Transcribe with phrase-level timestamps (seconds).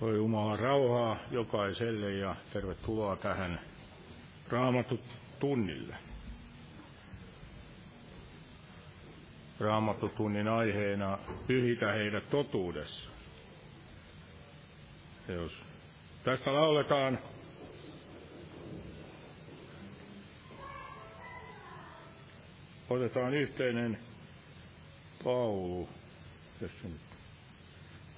[0.00, 3.60] Voi Jumalan rauhaa jokaiselle ja tervetuloa tähän
[4.48, 5.00] Raamatut
[5.38, 5.96] tunnille.
[9.60, 13.10] Raamattutunnin aiheena pyhitä heidät totuudessa.
[15.28, 15.52] Jos
[16.24, 17.18] tästä lauletaan
[22.90, 23.98] otetaan yhteinen
[25.24, 25.88] laulu.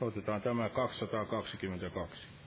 [0.02, 2.41] Otetaan tämä 222.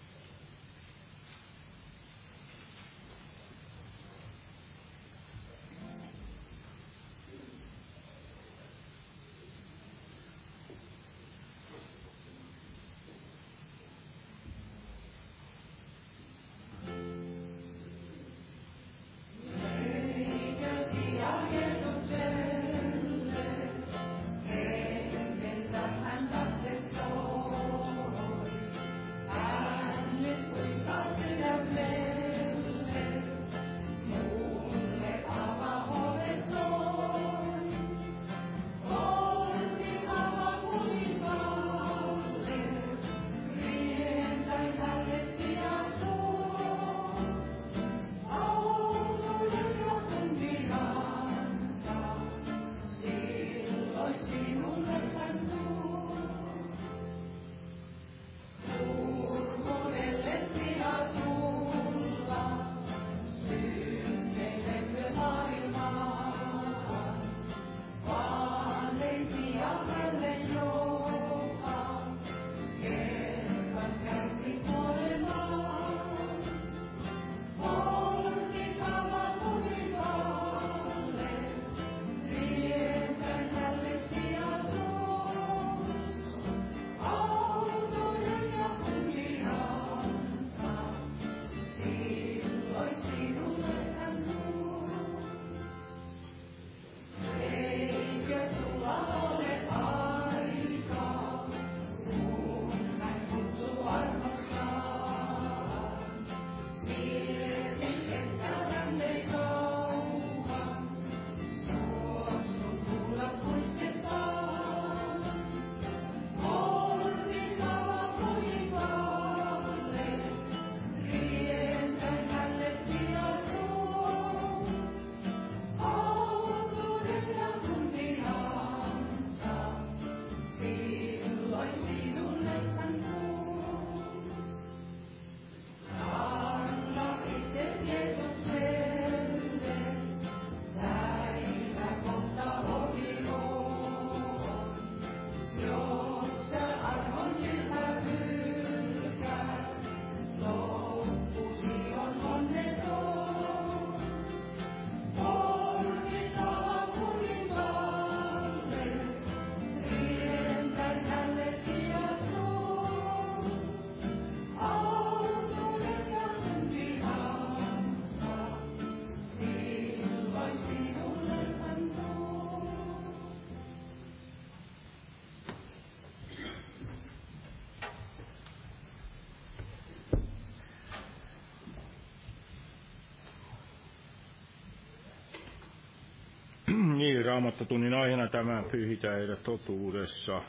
[187.05, 190.41] Niin, raamattotunnin aiheena tämä pyhitä heidät totuudessa,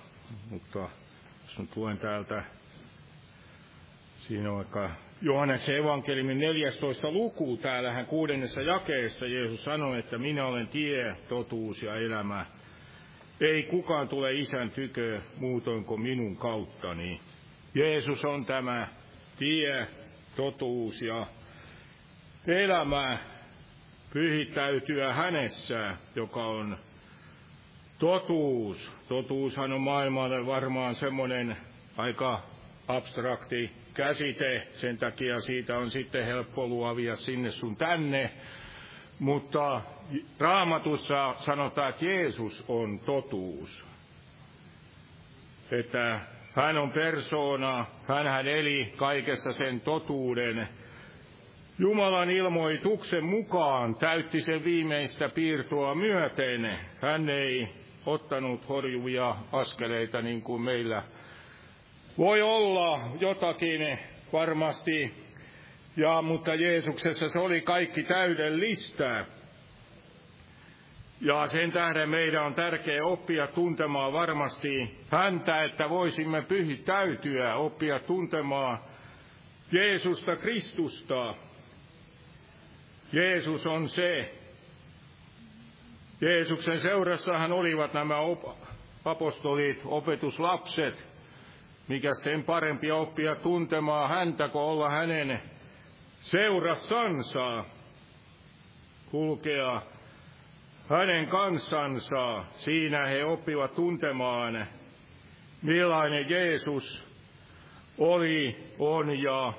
[0.50, 0.78] mutta
[1.44, 2.44] jos nyt luen täältä,
[4.18, 4.90] siinä on vaikka
[5.22, 11.96] Johanneksen evankeliumin 14 luku, täällähän kuudennessa jakeessa Jeesus sanoi, että minä olen tie, totuus ja
[11.96, 12.46] elämä.
[13.40, 17.20] Ei kukaan tule isän tykö muutoin kuin minun kauttani.
[17.74, 18.88] Jeesus on tämä
[19.38, 19.86] tie,
[20.36, 21.26] totuus ja
[22.46, 23.18] elämä
[24.16, 26.78] pyhittäytyä hänessä, joka on
[27.98, 28.92] totuus.
[29.08, 31.56] Totuushan on maailmalle varmaan semmoinen
[31.96, 32.42] aika
[32.88, 38.30] abstrakti käsite, sen takia siitä on sitten helppo luovia sinne sun tänne.
[39.18, 39.80] Mutta
[40.38, 43.84] raamatussa sanotaan, että Jeesus on totuus.
[45.70, 46.20] Että
[46.54, 50.68] hän on persoona, hän eli kaikessa sen totuuden,
[51.78, 56.78] Jumalan ilmoituksen mukaan täytti sen viimeistä piirtoa myöten.
[57.02, 57.68] Hän ei
[58.06, 61.02] ottanut horjuvia askeleita niin kuin meillä
[62.18, 63.98] voi olla jotakin
[64.32, 65.14] varmasti,
[65.96, 69.26] ja, mutta Jeesuksessa se oli kaikki täydellistä.
[71.20, 78.78] Ja sen tähden meidän on tärkeää oppia tuntemaan varmasti häntä, että voisimme pyhittäytyä, oppia tuntemaan
[79.72, 81.34] Jeesusta Kristusta.
[83.12, 84.34] Jeesus on se.
[86.20, 88.14] Jeesuksen seurassahan olivat nämä
[89.04, 91.06] apostolit, opetuslapset.
[91.88, 95.42] Mikä sen parempi oppia tuntemaan häntä, kuin olla hänen
[96.20, 97.64] seurassansa,
[99.10, 99.82] kulkea
[100.88, 102.44] hänen kansansa.
[102.56, 104.66] Siinä he oppivat tuntemaan,
[105.62, 107.06] millainen Jeesus
[107.98, 109.52] oli, on ja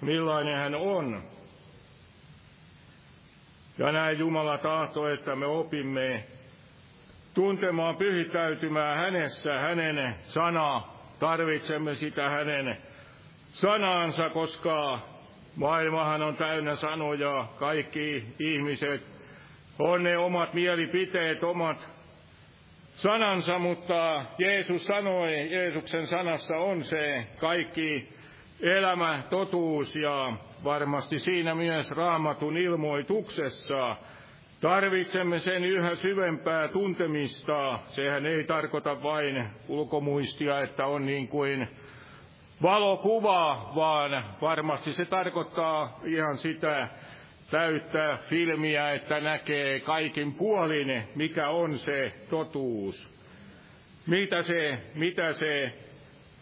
[0.00, 1.22] millainen hän on.
[3.78, 6.24] Ja näin Jumala tahto, että me opimme
[7.34, 10.98] tuntemaan, pyhittäytymään hänessä, hänen sanaa.
[11.20, 12.76] Tarvitsemme sitä hänen
[13.50, 14.98] sanansa, koska
[15.56, 19.02] maailmahan on täynnä sanoja, kaikki ihmiset
[19.78, 21.88] on ne omat mielipiteet, omat
[22.94, 28.08] sanansa, mutta Jeesus sanoi, Jeesuksen sanassa on se kaikki
[28.60, 30.32] elämä, totuus ja
[30.64, 33.96] varmasti siinä myös raamatun ilmoituksessa.
[34.60, 37.78] Tarvitsemme sen yhä syvempää tuntemista.
[37.88, 41.68] Sehän ei tarkoita vain ulkomuistia, että on niin kuin
[42.62, 46.88] valokuva, vaan varmasti se tarkoittaa ihan sitä
[47.50, 53.18] täyttää filmiä, että näkee kaikin puolin, mikä on se totuus.
[54.06, 55.72] Mitä se, mitä se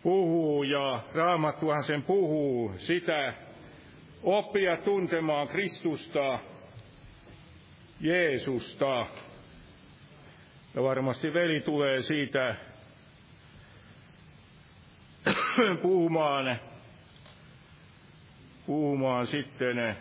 [0.03, 3.35] puhuu ja raamattuhan sen puhuu, sitä
[4.23, 6.39] oppia tuntemaan Kristusta,
[8.01, 9.07] Jeesusta.
[10.75, 12.57] Ja varmasti veli tulee siitä
[15.83, 16.61] puhumaan,
[18.67, 19.97] puhumaan sitten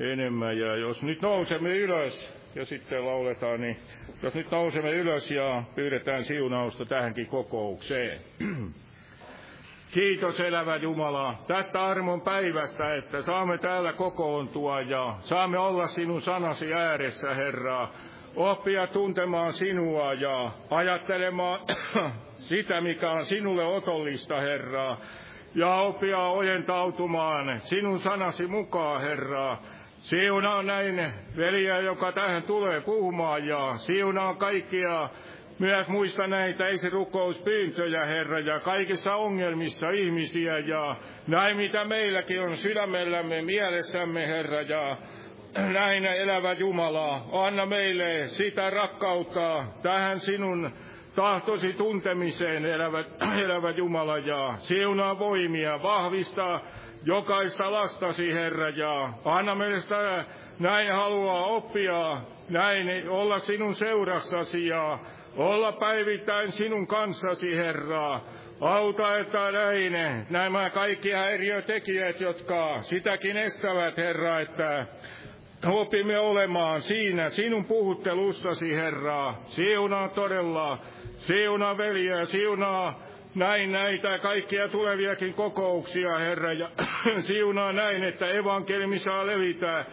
[0.00, 0.58] enemmän.
[0.58, 3.76] Ja jos nyt nousemme ylös ja sitten lauletaan, niin
[4.22, 8.20] jos nyt nousemme ylös ja pyydetään siunausta tähänkin kokoukseen.
[9.94, 16.74] Kiitos elävä Jumala tästä armon päivästä, että saamme täällä kokoontua ja saamme olla sinun sanasi
[16.74, 17.88] ääressä, Herra.
[18.36, 21.60] Oppia tuntemaan sinua ja ajattelemaan
[22.48, 24.96] sitä, mikä on sinulle otollista, Herra.
[25.54, 29.58] Ja oppia ojentautumaan sinun sanasi mukaan, Herra
[30.06, 35.08] Siunaa näin veliä, joka tähän tulee puhumaan ja siunaa kaikkia
[35.58, 40.96] myös muista näitä esirukouspyyntöjä, Herra, ja kaikissa ongelmissa ihmisiä ja
[41.26, 44.96] näin mitä meilläkin on sydämellämme, mielessämme, Herra, ja
[45.72, 50.70] näin elävä Jumala, anna meille sitä rakkautta tähän sinun
[51.16, 53.04] tahtosi tuntemiseen, elävä,
[53.44, 56.60] elävä Jumala, ja siunaa voimia, vahvistaa
[57.04, 60.24] jokaista lastasi, Herra, ja anna meille sitä
[60.58, 64.98] näin haluaa oppia, näin olla sinun seurassasi ja
[65.36, 68.20] olla päivittäin sinun kanssasi, Herra.
[68.60, 69.92] Auta, että näin
[70.30, 74.86] nämä kaikki häiriötekijät, jotka sitäkin estävät, Herra, että
[75.66, 79.34] opimme olemaan siinä sinun puhuttelussasi, Herra.
[79.46, 80.78] Siunaa todella,
[81.18, 83.02] siunaa veliä, siunaa
[83.34, 86.70] näin näitä kaikkia tuleviakin kokouksia, Herra, ja
[87.26, 89.84] siunaa näin, että evankeliumi saa levitä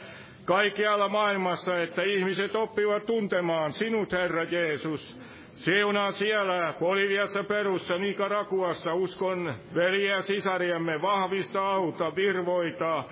[0.46, 5.20] kaikkialla maailmassa, että ihmiset oppivat tuntemaan sinut, Herra Jeesus.
[5.56, 13.04] Siunaa siellä Boliviassa, Perussa, Nicaraguassa, uskon veliä sisariamme, vahvista auta, virvoita,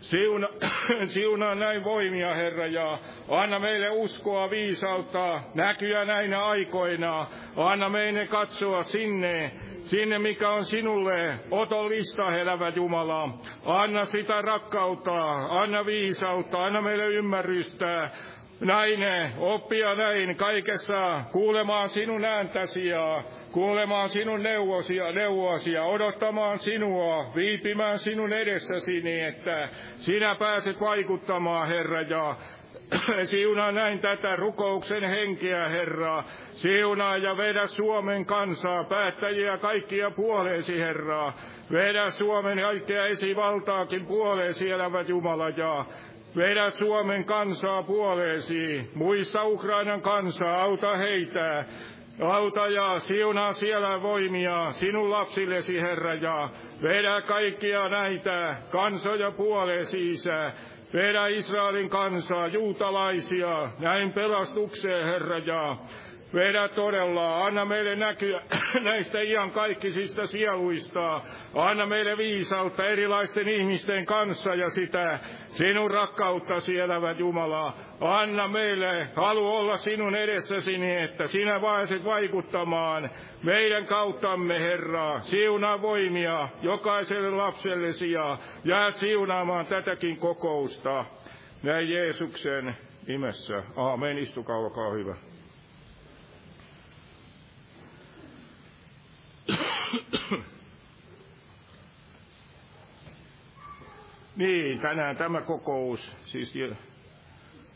[0.00, 0.48] Siuna,
[1.14, 7.26] siunaa näin voimia, Herra, ja anna meille uskoa, viisautta, näkyä näinä aikoina.
[7.56, 9.52] Anna meille katsoa sinne,
[9.90, 13.28] sinne mikä on sinulle otollista, elävä Jumala.
[13.64, 18.10] Anna sitä rakkautta, anna viisautta, anna meille ymmärrystä,
[18.60, 19.00] näin
[19.38, 28.32] oppia näin kaikessa kuulemaan sinun ääntäsi ja kuulemaan sinun neuvosia, neuvosia, odottamaan sinua, viipimään sinun
[28.32, 32.36] edessäsi niin, että sinä pääset vaikuttamaan, Herra, ja
[33.24, 36.24] Siunaa näin tätä rukouksen henkeä, Herra.
[36.52, 41.32] Siunaa ja vedä Suomen kansaa, päättäjiä kaikkia puoleesi, Herra.
[41.72, 45.84] Vedä Suomen kaikkea esivaltaakin puoleesi, elävät Jumala, ja
[46.36, 48.90] vedä Suomen kansaa puoleesi.
[48.94, 51.64] Muista Ukrainan kansaa, auta heitä.
[52.22, 56.48] Auta ja siunaa siellä voimia sinun lapsillesi, Herra, ja
[56.82, 60.52] vedä kaikkia näitä kansoja puoleesi, Isä.
[60.92, 65.76] Vedä Israelin kansaa, juutalaisia, näin pelastukseen, Herra, ja
[66.34, 68.42] Vedä todella, anna meille näkyä
[68.80, 71.20] näistä ian kaikkisista sieluista.
[71.54, 77.74] Anna meille viisautta erilaisten ihmisten kanssa ja sitä sinun rakkauttasi elävät Jumala.
[78.00, 83.10] Anna meille halu olla sinun edessäsi niin, että sinä pääset vaikuttamaan
[83.42, 85.20] meidän kauttamme, Herra.
[85.20, 91.04] Siunaa voimia jokaiselle lapsellesi ja jää siunaamaan tätäkin kokousta.
[91.62, 92.76] Näin Jeesuksen
[93.08, 93.62] nimessä.
[93.76, 94.18] Aamen.
[94.18, 95.30] Istukaa, olkaa hyvä.
[104.40, 106.54] Niin, tänään tämä kokous, siis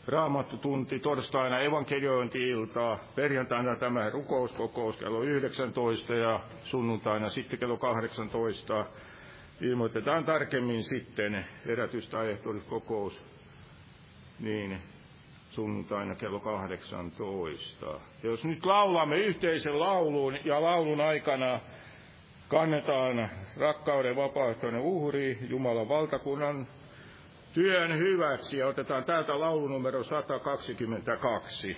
[0.07, 8.85] raamattutunti, torstaina evankeliointi-iltaa, perjantaina tämä rukouskokous kello 19 ja sunnuntaina sitten kello 18.
[9.61, 12.17] Ilmoitetaan tarkemmin sitten herätystä
[12.69, 13.21] kokous,
[14.39, 14.77] niin
[15.49, 17.85] sunnuntaina kello 18.
[17.85, 21.59] Ja jos nyt laulamme yhteisen laulun ja laulun aikana
[22.47, 26.67] kannetaan rakkauden vapaaehtoinen uhri Jumalan valtakunnan
[27.53, 31.77] työn hyväksi ja otetaan täältä laulu numero 122.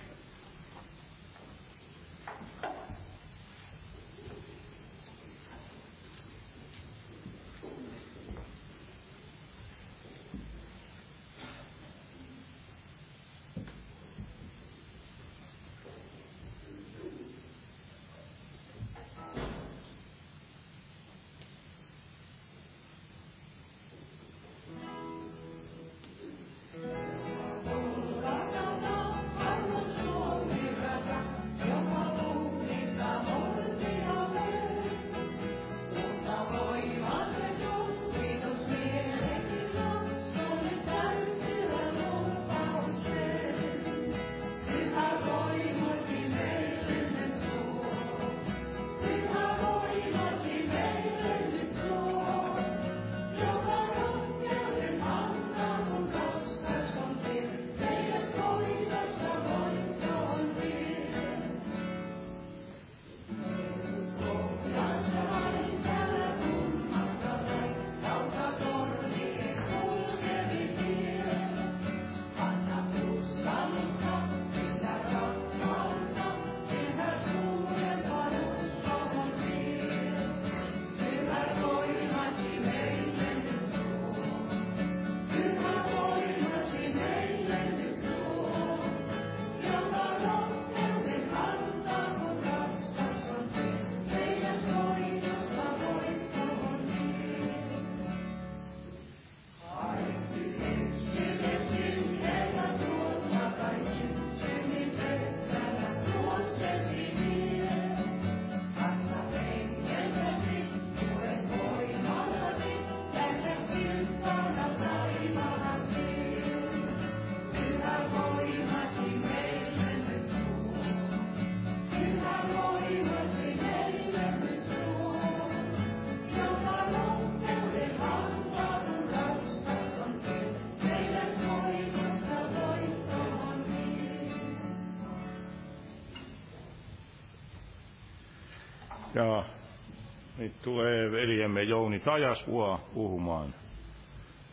[141.18, 143.56] veljemme Jouni Tajasvua puhumaan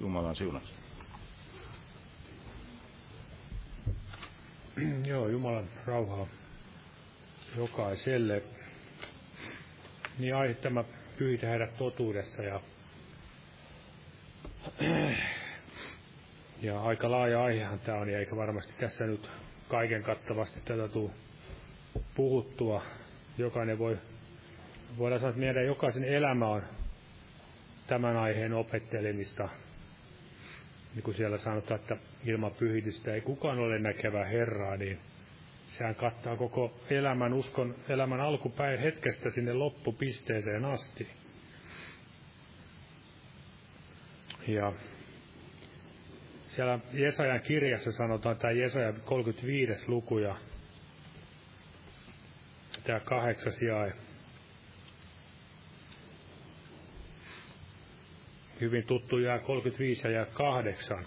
[0.00, 0.70] Jumalan siunasta.
[5.10, 6.26] Joo, Jumalan rauhaa
[7.56, 8.42] jokaiselle.
[10.18, 10.84] Niin aihe tämä
[11.18, 12.60] pyytä heidät totuudessa ja,
[16.62, 19.30] ja aika laaja aihehan tämä on, ja eikä varmasti tässä nyt
[19.68, 21.10] kaiken kattavasti tätä tule
[22.14, 22.82] puhuttua.
[23.38, 23.98] Jokainen voi
[24.98, 26.62] voidaan sanoa, että meidän jokaisen elämä on
[27.86, 29.48] tämän aiheen opettelemista.
[30.94, 34.98] Niin kuin siellä sanotaan, että ilman pyhitystä ei kukaan ole näkevä Herraa, niin
[35.66, 41.08] sehän kattaa koko elämän, uskon elämän alkupäin hetkestä sinne loppupisteeseen asti.
[44.48, 44.72] Ja
[46.48, 49.90] siellä Jesajan kirjassa sanotaan, tämä Jesaja 35.
[49.90, 50.36] luku ja
[52.84, 54.03] tämä kahdeksas jae.
[58.64, 61.06] Hyvin tuttu jää 35 ja 8.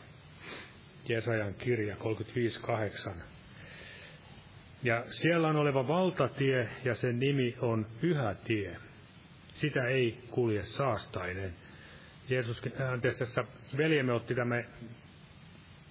[1.09, 3.11] Jesajan kirja 35.8.
[4.83, 8.77] Ja siellä on oleva valtatie ja sen nimi on Pyhä tie.
[9.47, 11.53] Sitä ei kulje saastainen.
[12.29, 12.61] Jeesus,
[12.93, 13.43] anteeksi, tässä
[13.77, 14.63] veljemme otti tämä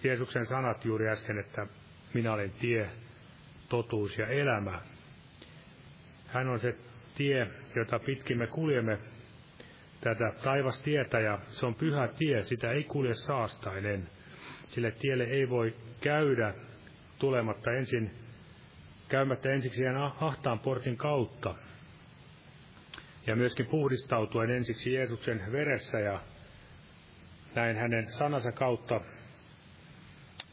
[0.05, 1.67] Jeesuksen sanat juuri äsken, että
[2.15, 2.91] minä olen tie,
[3.69, 4.81] totuus ja elämä.
[6.27, 6.77] Hän on se
[7.15, 8.99] tie, jota pitkin me kuljemme
[10.01, 14.09] tätä taivastietä, ja se on pyhä tie, sitä ei kulje saastainen.
[14.67, 16.55] Sille tielle ei voi käydä
[17.19, 18.11] tulematta ensin,
[19.09, 21.55] käymättä ensiksi sen ahtaan portin kautta.
[23.27, 26.21] Ja myöskin puhdistautuen ensiksi Jeesuksen veressä ja
[27.55, 29.01] näin hänen sanansa kautta,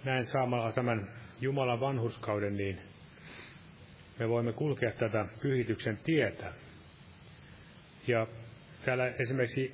[0.04, 1.10] näin saamalla tämän
[1.42, 2.82] Jumalan vanhurskauden, niin
[4.20, 6.54] me voimme kulkea tätä pyhityksen tietä.
[8.08, 8.28] Ja
[8.86, 9.74] täällä esimerkiksi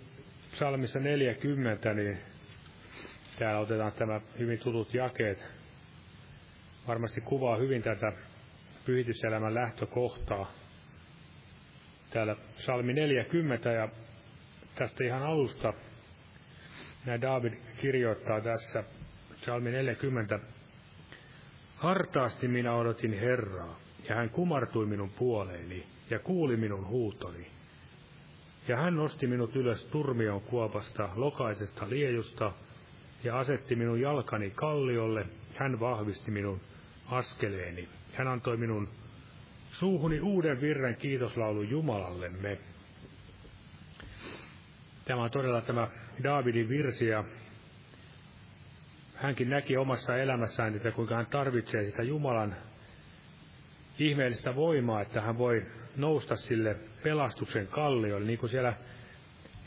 [0.52, 2.18] psalmissa 40, niin
[3.40, 5.46] täällä otetaan tämä hyvin tutut jakeet.
[6.88, 8.14] Varmasti kuvaa hyvin tätä
[8.86, 10.52] pyhityselämän lähtökohtaa.
[12.10, 13.90] Täällä psalmi 40 ja
[14.76, 15.74] tästä ihan alusta
[17.06, 18.84] näin David kirjoittaa tässä
[19.42, 20.40] psalmi 40.
[21.76, 27.59] Hartaasti minä odotin Herraa, ja hän kumartui minun puoleeni ja kuuli minun huutoni.
[28.70, 32.52] Ja hän nosti minut ylös turmion kuopasta, lokaisesta liejusta,
[33.24, 36.62] ja asetti minun jalkani kalliolle, hän vahvisti minun
[37.08, 37.90] askeleeni.
[38.14, 38.90] Hän antoi minun
[39.72, 42.58] suuhuni uuden virren kiitoslaulun Jumalallemme.
[45.06, 45.88] Tämä on todella tämä
[46.24, 47.24] Daavidin virsi, ja
[49.16, 52.56] hänkin näki omassa elämässään, että kuinka hän tarvitsee sitä Jumalan
[54.00, 55.66] ihmeellistä voimaa, että hän voi
[56.02, 58.74] nousta sille pelastuksen kalliolle, niin kuin siellä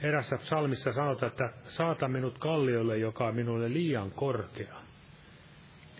[0.02, 4.74] erässä psalmissa sanotaan, että saata minut kalliolle, joka on minulle liian korkea.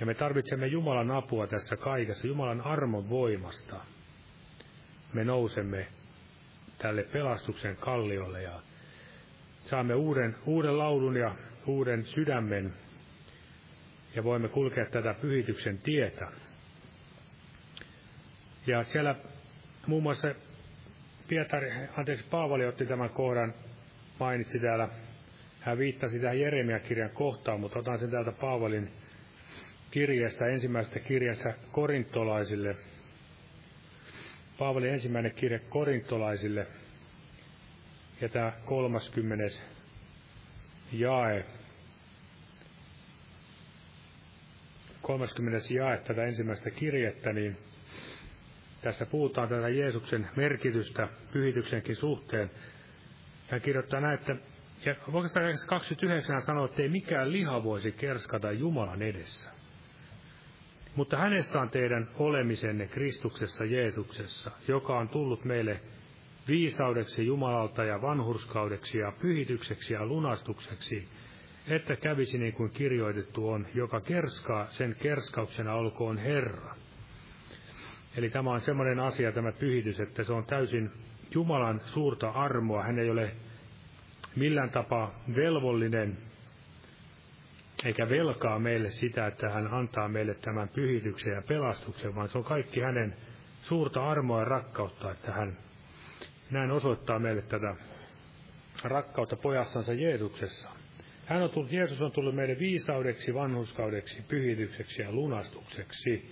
[0.01, 3.77] Ja me tarvitsemme Jumalan apua tässä kaikessa, Jumalan armon voimasta.
[5.13, 5.87] Me nousemme
[6.79, 8.61] tälle pelastuksen kalliolle ja
[9.65, 11.35] saamme uuden, uuden laulun ja
[11.67, 12.75] uuden sydämen
[14.15, 16.29] ja voimme kulkea tätä pyhityksen tietä.
[18.67, 19.15] Ja siellä
[19.87, 20.35] muun muassa
[21.29, 23.55] Pietari, anteeksi, Paavali otti tämän kohdan,
[24.21, 24.89] mainitsi täällä,
[25.61, 28.91] hän viittasi tähän Jeremia-kirjan kohtaan, mutta otan sen täältä Paavalin
[29.91, 32.77] kirjasta, ensimmäisestä kirjassa korintolaisille.
[34.59, 36.67] Paavalin ensimmäinen kirje korintolaisille,
[38.21, 39.45] ja tämä 30.
[40.93, 41.45] jae,
[45.03, 45.75] 30.
[45.75, 47.57] jae tätä ensimmäistä kirjettä, niin
[48.83, 52.51] tässä puhutaan tätä Jeesuksen merkitystä pyhityksenkin suhteen.
[53.51, 54.37] Hän kirjoittaa näin, että
[54.85, 59.51] ja oikeastaan 29 sanoo, että ei mikään liha voisi kerskata Jumalan edessä.
[60.97, 65.81] Mutta hänestä on teidän olemisenne Kristuksessa Jeesuksessa, joka on tullut meille
[66.49, 71.09] viisaudeksi Jumalalta ja vanhurskaudeksi ja pyhitykseksi ja lunastukseksi,
[71.69, 76.75] että kävisi niin kuin kirjoitettu on, joka kerskaa, sen kerskauksena olkoon Herra.
[78.17, 80.91] Eli tämä on semmoinen asia, tämä pyhitys, että se on täysin
[81.35, 82.83] Jumalan suurta armoa.
[82.83, 83.33] Hän ei ole
[84.37, 86.19] millään tapaa velvollinen
[87.85, 92.45] eikä velkaa meille sitä, että hän antaa meille tämän pyhityksen ja pelastuksen, vaan se on
[92.45, 93.15] kaikki hänen
[93.63, 95.57] suurta armoa ja rakkautta, että hän
[96.51, 97.77] näin osoittaa meille tätä
[98.85, 100.69] rakkautta pojassansa Jeesuksessa.
[101.27, 106.31] Hän on tullut, Jeesus on tullut meille viisaudeksi, vanhuskaudeksi, pyhitykseksi ja lunastukseksi.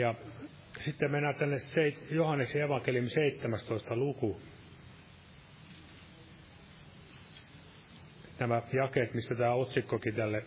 [0.00, 0.14] Ja
[0.84, 1.56] sitten mennään tänne
[2.10, 3.96] Johanneksen evankeliumi 17.
[3.96, 4.40] luku.
[8.38, 10.44] Nämä jakeet, mistä tämä otsikkokin tälle,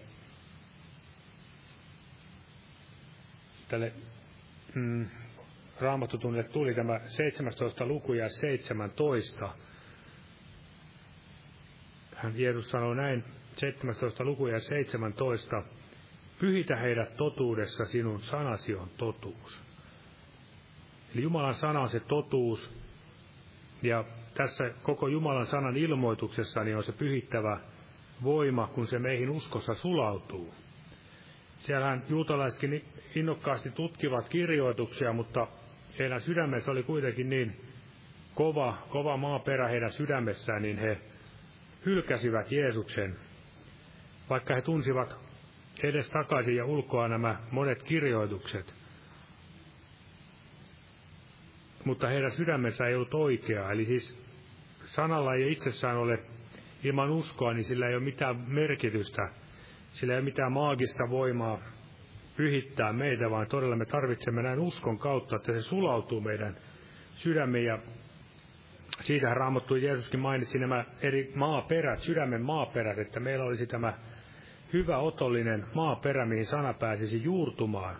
[3.67, 3.93] tälle
[4.75, 5.07] mm,
[5.79, 7.85] raamattutunnille tuli, tämä 17.
[7.85, 9.49] luku ja 17.
[12.15, 13.23] Hän Jeesus sanoi näin,
[13.57, 14.23] 17.
[14.23, 15.63] luku ja 17.
[16.43, 19.61] Pyhitä heidät totuudessa, sinun sanasi on totuus.
[21.13, 22.69] Eli Jumalan sana on se totuus,
[23.81, 24.03] ja
[24.33, 27.59] tässä koko Jumalan sanan ilmoituksessa niin on se pyhittävä
[28.23, 30.53] voima, kun se meihin uskossa sulautuu.
[31.59, 35.47] Siellähän juutalaisetkin innokkaasti tutkivat kirjoituksia, mutta
[35.99, 37.61] heidän sydämessä oli kuitenkin niin
[38.35, 40.97] kova, kova maaperä heidän sydämessään, niin he
[41.85, 43.15] hylkäsivät Jeesuksen,
[44.29, 45.32] vaikka he tunsivat
[45.83, 48.73] edes takaisin ja ulkoa nämä monet kirjoitukset.
[51.85, 54.17] Mutta heidän sydämensä ei ollut oikeaa, eli siis
[54.85, 56.19] sanalla ei itsessään ole
[56.83, 59.29] ilman uskoa, niin sillä ei ole mitään merkitystä,
[59.91, 61.59] sillä ei ole mitään maagista voimaa
[62.37, 66.55] pyhittää meitä, vaan todella me tarvitsemme näin uskon kautta, että se sulautuu meidän
[67.15, 67.79] sydämiin ja
[68.99, 73.93] siitähän Raamattu Jeesuskin mainitsi nämä eri maaperät, sydämen maaperät, että meillä olisi tämä
[74.73, 77.95] hyvä otollinen maaperä, mihin sana pääsisi juurtumaan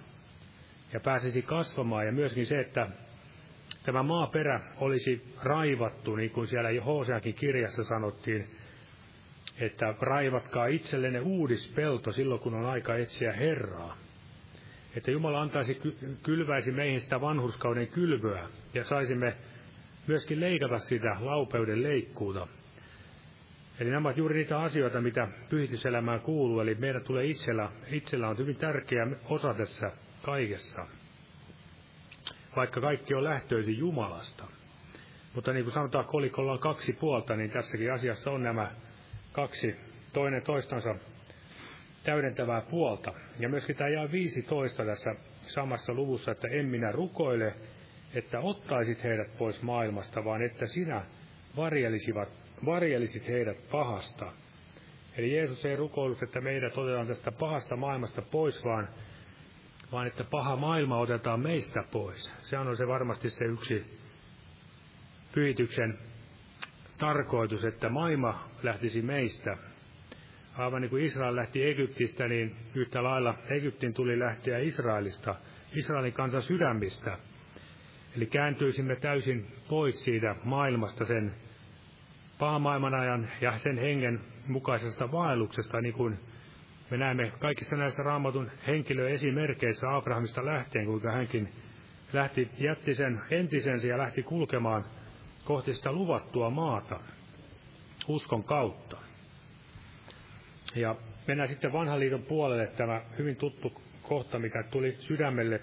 [0.94, 2.06] ja pääsisi kasvamaan.
[2.06, 2.88] Ja myöskin se, että
[3.84, 8.48] tämä maaperä olisi raivattu, niin kuin siellä Hoseakin kirjassa sanottiin,
[9.60, 13.98] että raivatkaa itsellenne uudispelto silloin, kun on aika etsiä Herraa.
[14.96, 15.82] Että Jumala antaisi,
[16.24, 19.36] kylväisi meihin sitä vanhurskauden kylvöä, ja saisimme
[20.08, 22.48] myöskin leikata sitä laupeuden leikkuuta.
[23.80, 28.38] Eli nämä ovat juuri niitä asioita, mitä pyhityselämään kuuluu, eli meidän tulee itsellä, itsellä on
[28.38, 30.88] hyvin tärkeä osa tässä kaikessa
[32.56, 34.46] vaikka kaikki on lähtöisin Jumalasta.
[35.36, 38.72] Mutta niin kuin sanotaan, kolikolla on kaksi puolta, niin tässäkin asiassa on nämä
[39.32, 39.76] kaksi
[40.14, 40.96] toinen toistansa
[42.04, 43.14] täydentävää puolta.
[43.40, 45.16] Ja myöskin tämä jää 15 tässä
[45.48, 47.54] samassa luvussa, että en minä rukoile,
[48.14, 51.06] että ottaisit heidät pois maailmasta, vaan että sinä
[51.56, 52.30] varjelisivat,
[52.66, 54.32] varjelisit heidät pahasta.
[55.18, 58.90] Eli Jeesus ei rukoillut, että meidät otetaan tästä pahasta maailmasta pois, vaan
[59.94, 62.34] vaan että paha maailma otetaan meistä pois.
[62.42, 64.00] Se on se varmasti se yksi
[65.34, 65.98] pyhityksen
[66.98, 69.58] tarkoitus, että maailma lähtisi meistä.
[70.58, 75.36] Aivan niin kuin Israel lähti Egyptistä, niin yhtä lailla Egyptin tuli lähteä Israelista,
[75.76, 77.18] Israelin kansan sydämistä.
[78.18, 81.34] Eli kääntyisimme täysin pois siitä maailmasta sen
[82.44, 86.20] pahan maailman ajan ja sen hengen mukaisesta vaelluksesta, niin kuin
[86.90, 91.50] me näemme kaikissa näissä raamatun henkilöesimerkeissä Abrahamista lähtien, kuinka hänkin
[92.14, 94.86] lähti, jätti sen entisensä ja lähti kulkemaan
[95.46, 97.00] kohti sitä luvattua maata
[98.08, 98.98] uskon kautta.
[100.76, 100.96] Ja
[101.28, 105.62] mennään sitten vanhan liiton puolelle tämä hyvin tuttu kohta, mikä tuli sydämelle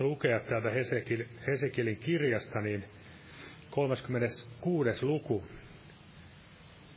[0.00, 2.84] lukea täältä Hesekil, Hesekilin kirjasta, niin
[3.70, 5.06] 36.
[5.06, 5.44] luku,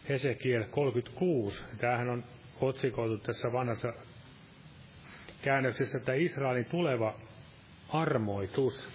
[0.09, 1.63] Hesekiel 36.
[1.77, 2.23] Tämähän on
[2.61, 3.93] otsikoitu tässä vanhassa
[5.41, 7.15] käännöksessä, että Israelin tuleva
[7.89, 8.89] armoitus.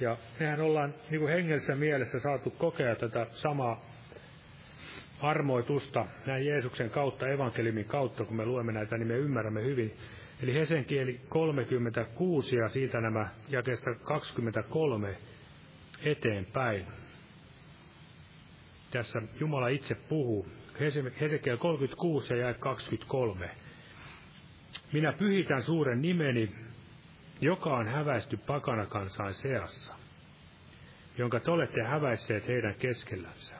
[0.00, 3.92] Ja mehän ollaan niin kuin hengessä mielessä saatu kokea tätä samaa
[5.20, 9.96] armoitusta näin Jeesuksen kautta, evankeliumin kautta, kun me luemme näitä, niin me ymmärrämme hyvin.
[10.42, 15.16] Eli Hesenkieli 36 ja siitä nämä jakeesta 23
[16.04, 16.86] eteenpäin.
[18.92, 20.48] Tässä Jumala itse puhuu.
[21.20, 23.50] Hesekiel 36 ja 23.
[24.92, 26.54] Minä pyhitän suuren nimeni,
[27.40, 29.94] joka on häväisty pakanakansain seassa,
[31.18, 33.56] jonka te olette häväisseet heidän keskellänsä.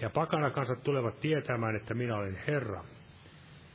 [0.00, 2.84] Ja pakanakansat tulevat tietämään, että minä olen Herra,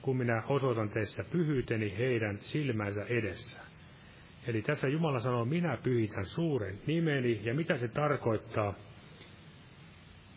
[0.01, 3.59] kun minä osoitan teissä pyhyyteni heidän silmänsä edessä.
[4.47, 8.73] Eli tässä Jumala sanoo, minä pyhitän suuren nimeni, ja mitä se tarkoittaa?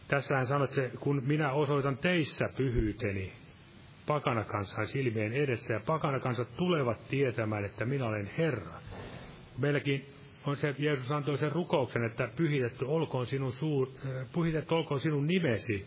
[0.09, 3.33] Tässä hän sanoo, että kun minä osoitan teissä pyhyyteni
[4.07, 8.81] pakanakansan silmien edessä, ja pakanakansat tulevat tietämään, että minä olen Herra.
[9.59, 10.07] Meilläkin
[10.47, 15.27] on se, Jeesus antoi sen rukouksen, että pyhitetty olkoon sinun, suur, äh, pyhitetty olkoon sinun
[15.27, 15.87] nimesi.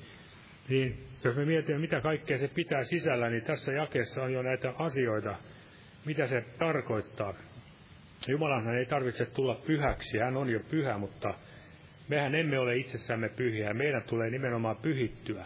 [0.69, 4.73] Niin jos me mietimme, mitä kaikkea se pitää sisällä, niin tässä jakeessa on jo näitä
[4.77, 5.35] asioita,
[6.05, 7.33] mitä se tarkoittaa.
[8.27, 11.33] Jumalanhan ei tarvitse tulla pyhäksi, hän on jo pyhä, mutta
[12.07, 15.45] Mehän emme ole itsessämme pyhiä, meidän tulee nimenomaan pyhittyä.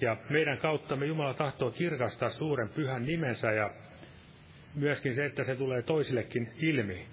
[0.00, 3.70] Ja meidän kauttamme Jumala tahtoo kirkastaa suuren pyhän nimensä ja
[4.74, 7.06] myöskin se, että se tulee toisillekin ilmi.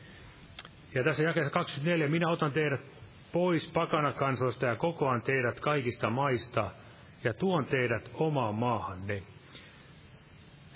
[0.95, 2.81] Ja tässä jakeessa 24, minä otan teidät
[3.31, 6.71] pois pakanakansoista ja kokoan teidät kaikista maista
[7.23, 9.23] ja tuon teidät omaan maahanne.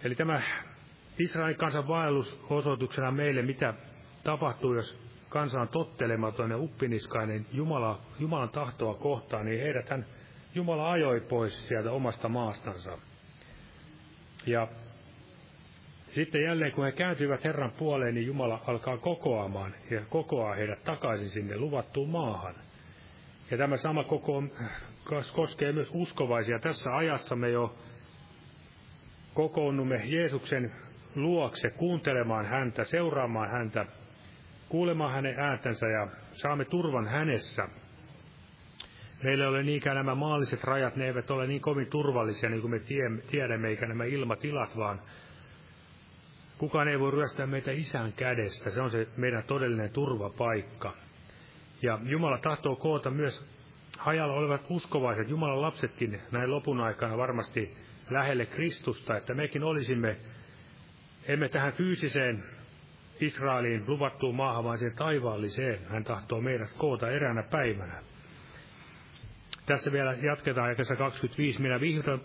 [0.03, 0.41] Eli tämä
[1.19, 3.73] Israelin kansan vaellus osoituksena meille, mitä
[4.23, 10.05] tapahtuu, jos kansa on tottelematon ja uppiniskainen Jumala, Jumalan tahtoa kohtaan, niin heidät hän
[10.55, 12.97] Jumala ajoi pois sieltä omasta maastansa.
[14.45, 14.67] Ja
[16.11, 21.29] sitten jälleen kun he kääntyivät Herran puoleen, niin Jumala alkaa kokoamaan ja kokoaa heidät takaisin
[21.29, 22.55] sinne luvattuun maahan.
[23.51, 24.43] Ja tämä sama koko
[25.35, 26.59] koskee myös uskovaisia.
[26.59, 27.75] Tässä ajassa me jo
[29.33, 30.71] kokoonnumme Jeesuksen
[31.15, 33.85] luokse kuuntelemaan häntä, seuraamaan häntä,
[34.69, 37.67] kuulemaan hänen ääntänsä ja saamme turvan hänessä.
[39.23, 42.71] Meillä ei ole niinkään nämä maalliset rajat, ne eivät ole niin kovin turvallisia niin kuin
[42.71, 42.81] me
[43.31, 45.01] tiedämme, eikä nämä ilmatilat, vaan
[46.57, 48.69] kukaan ei voi ryöstää meitä isän kädestä.
[48.69, 50.93] Se on se meidän todellinen turvapaikka.
[51.81, 53.45] Ja Jumala tahtoo koota myös
[53.97, 57.73] hajalla olevat uskovaiset, Jumalan lapsetkin näin lopun aikana varmasti
[58.09, 60.17] lähelle Kristusta, että mekin olisimme,
[61.27, 62.43] emme tähän fyysiseen
[63.19, 65.79] Israeliin luvattuun maahan, vaan siihen taivaalliseen.
[65.89, 68.01] Hän tahtoo meidät koota eräänä päivänä.
[69.65, 71.61] Tässä vielä jatketaan jakessa 25.
[71.61, 71.79] Minä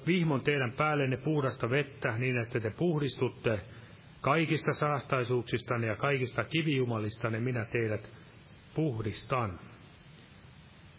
[0.06, 3.60] vihmon teidän päällenne puhdasta vettä niin, että te puhdistutte
[4.20, 8.10] kaikista saastaisuuksistanne ja kaikista kivijumalistanne minä teidät
[8.74, 9.58] puhdistan.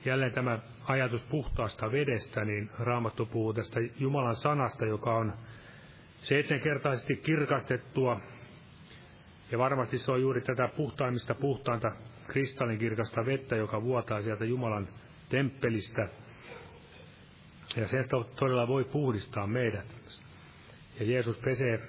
[0.06, 5.34] Jälleen tämä ajatus puhtaasta vedestä, niin Raamattu puhuu tästä Jumalan sanasta, joka on
[6.16, 8.22] seitsemänkertaisesti kirkastettua.
[9.54, 11.92] Ja varmasti se on juuri tätä puhtaimmista puhtaanta
[12.28, 14.88] kristallinkirkasta vettä, joka vuotaa sieltä Jumalan
[15.30, 16.08] temppelistä.
[17.76, 19.86] Ja se todella voi puhdistaa meidät.
[21.00, 21.80] Ja Jeesus pesee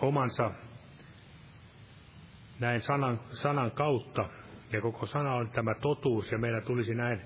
[0.00, 0.50] omansa
[2.60, 4.28] näin sanan, sanan kautta.
[4.72, 7.20] Ja koko sana on tämä totuus, ja meidän tulisi näin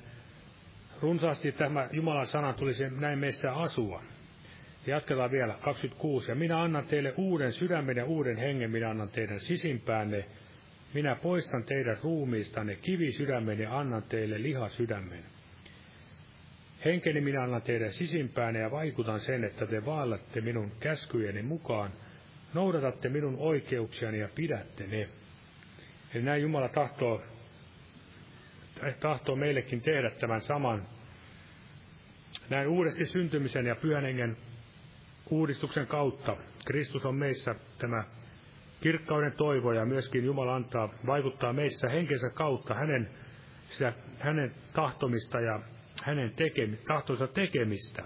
[1.00, 4.02] runsaasti tämä Jumalan sana tulisi näin meissä asua.
[4.86, 6.30] Jatketaan vielä, 26.
[6.30, 10.24] Ja minä annan teille uuden sydämen ja uuden hengen, minä annan teidän sisimpäänne.
[10.94, 15.24] Minä poistan teidän ruumiistanne kivisydämen ja annan teille lihasydämen.
[16.84, 21.90] Henkeni minä annan teidän sisimpäänne ja vaikutan sen, että te vaallatte minun käskyjeni mukaan,
[22.54, 25.08] noudatatte minun oikeuksiani ja pidätte ne.
[26.14, 27.22] Eli näin Jumala tahtoo,
[29.00, 30.86] tahtoo meillekin tehdä tämän saman.
[32.50, 34.36] Näin uudesti syntymisen ja pyhän hengen
[35.30, 36.36] uudistuksen kautta.
[36.64, 38.04] Kristus on meissä tämä
[38.80, 43.08] kirkkauden toivo ja myöskin Jumala antaa, vaikuttaa meissä henkensä kautta hänen,
[43.70, 45.60] sitä, hänen tahtomista ja
[46.04, 48.02] hänen tekemi, tahtonsa tekemistä.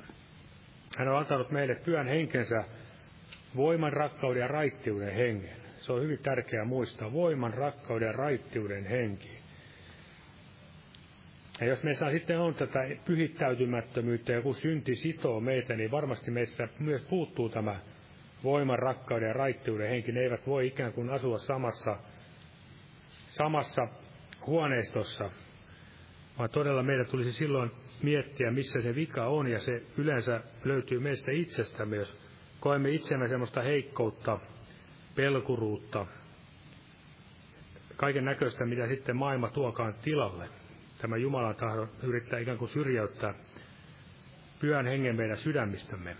[0.98, 2.64] Hän on antanut meille pyhän henkensä
[3.56, 5.56] voiman, rakkauden ja raittiuden hengen.
[5.78, 7.12] Se on hyvin tärkeää muistaa.
[7.12, 9.45] Voiman, rakkauden ja raittiuden henki.
[11.60, 17.02] Ja jos meissä sitten on tätä pyhittäytymättömyyttä joku synti sitoo meitä, niin varmasti meissä myös
[17.02, 17.80] puuttuu tämä
[18.44, 20.12] voiman, rakkauden ja raittiuden henki.
[20.12, 21.96] Ne eivät voi ikään kuin asua samassa,
[23.28, 23.88] samassa
[24.46, 25.30] huoneistossa,
[26.38, 27.70] vaan todella meidän tulisi silloin
[28.02, 32.16] miettiä, missä se vika on, ja se yleensä löytyy meistä itsestämme, jos
[32.60, 34.38] koemme itsemme semmoista heikkoutta,
[35.14, 36.06] pelkuruutta,
[37.96, 40.48] kaiken näköistä, mitä sitten maailma tuokaan tilalle.
[40.98, 43.34] Tämä Jumalan tahdo yrittää ikään kuin syrjäyttää
[44.60, 46.16] pyhän hengen meidän sydämistämme.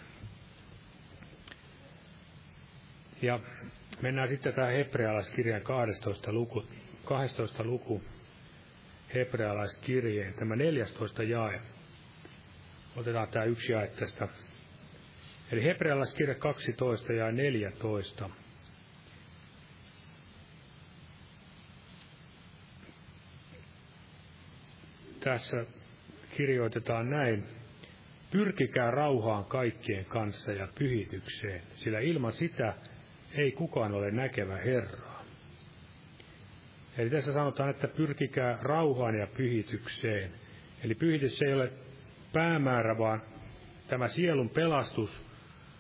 [3.23, 3.41] Ja
[4.03, 6.65] mennään sitten tähän hebrealaiskirjan 12 luku,
[7.05, 8.03] 12 luku
[9.15, 11.61] hebrealaiskirjeen, tämä 14 jae.
[12.97, 14.29] Otetaan tämä yksi jae tästä.
[15.53, 18.31] Eli hebrealaiskirja 12 ja 14.
[25.27, 25.65] Tässä
[26.37, 27.45] kirjoitetaan näin.
[28.31, 32.75] Pyrkikää rauhaan kaikkien kanssa ja pyhitykseen, sillä ilman sitä
[33.35, 35.25] ei kukaan ole näkevä Herraa.
[36.99, 40.31] Eli tässä sanotaan, että pyrkikää rauhaan ja pyhitykseen.
[40.85, 41.73] Eli pyhitys ei ole
[42.33, 43.23] päämäärä, vaan
[43.89, 45.23] tämä sielun pelastus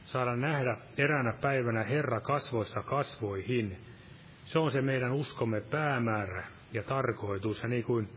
[0.05, 3.77] saada nähdä eräänä päivänä Herra kasvoissa kasvoihin.
[4.45, 7.63] Se on se meidän uskomme päämäärä ja tarkoitus.
[7.63, 8.09] Ja niin kuin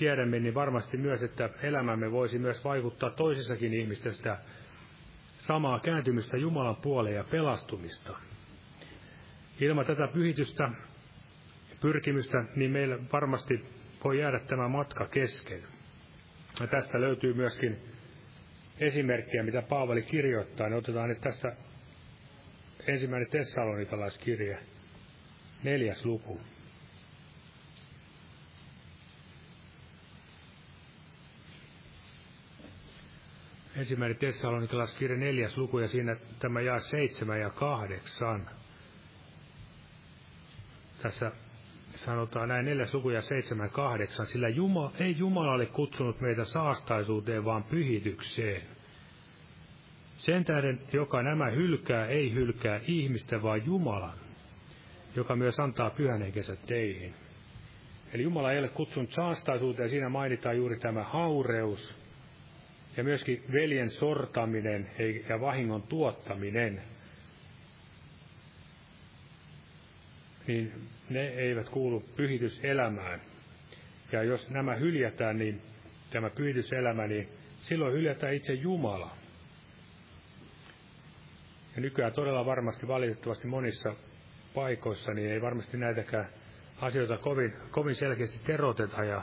[0.00, 4.38] tiedämme, niin varmasti myös, että elämämme voisi myös vaikuttaa toisissakin ihmistä sitä
[5.38, 8.16] samaa kääntymistä Jumalan puoleen ja pelastumista.
[9.60, 10.70] Ilman tätä pyhitystä
[11.80, 13.64] pyrkimystä, niin meillä varmasti
[14.04, 15.62] voi jäädä tämä matka kesken.
[16.60, 17.76] Ja tästä löytyy myöskin
[18.78, 20.68] esimerkkejä, mitä Paavali kirjoittaa.
[20.68, 21.56] Ne otetaan nyt tästä
[22.86, 24.58] ensimmäinen Tessalonikalaiskirje,
[25.62, 26.40] neljäs luku.
[33.80, 38.50] Ensimmäinen Tessalonikalaiskirja neljäs luku ja siinä tämä jaa seitsemän ja kahdeksan.
[41.02, 41.32] Tässä
[41.94, 47.44] sanotaan näin neljäs luku ja seitsemän kahdeksan, sillä Jumala, ei Jumala ole kutsunut meitä saastaisuuteen,
[47.44, 48.62] vaan pyhitykseen.
[50.16, 54.18] Sen tähden, joka nämä hylkää, ei hylkää ihmistä, vaan Jumalan,
[55.16, 57.14] joka myös antaa pyhän henkensä teihin.
[58.12, 61.99] Eli Jumala ei ole kutsunut saastaisuuteen, siinä mainitaan juuri tämä haureus,
[62.96, 64.90] ja myöskin veljen sortaminen
[65.28, 66.82] ja vahingon tuottaminen.
[70.46, 70.72] Niin
[71.10, 73.20] ne eivät kuulu pyhityselämään.
[74.12, 75.62] Ja jos nämä hyljätään, niin
[76.10, 77.28] tämä pyhityselämä, niin
[77.60, 79.16] silloin hyljätään itse Jumala.
[81.76, 83.94] Ja nykyään todella varmasti valitettavasti monissa
[84.54, 86.28] paikoissa, niin ei varmasti näitäkään
[86.80, 89.22] asioita kovin, kovin selkeästi teroteta, ja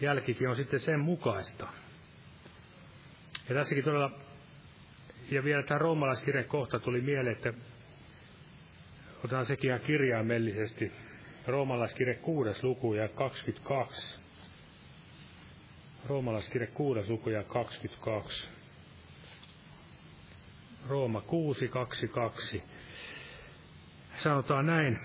[0.00, 1.68] jälkikin on sitten sen mukaista.
[3.48, 4.10] Ja tässäkin todella,
[5.30, 7.52] ja vielä tämä roomalaiskirjan kohta tuli mieleen, että
[9.18, 10.92] otetaan sekin ihan kirjaimellisesti.
[11.46, 12.66] Roomalaiskirje 6.
[12.66, 14.18] luku ja 22.
[16.06, 17.10] Roomalaiskirje 6.
[17.10, 18.48] luku ja 22.
[20.88, 22.62] Rooma 6, 2, 2.
[24.16, 24.98] Sanotaan näin.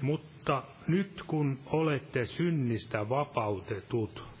[0.00, 4.37] Mutta nyt kun olette synnistä vapautetut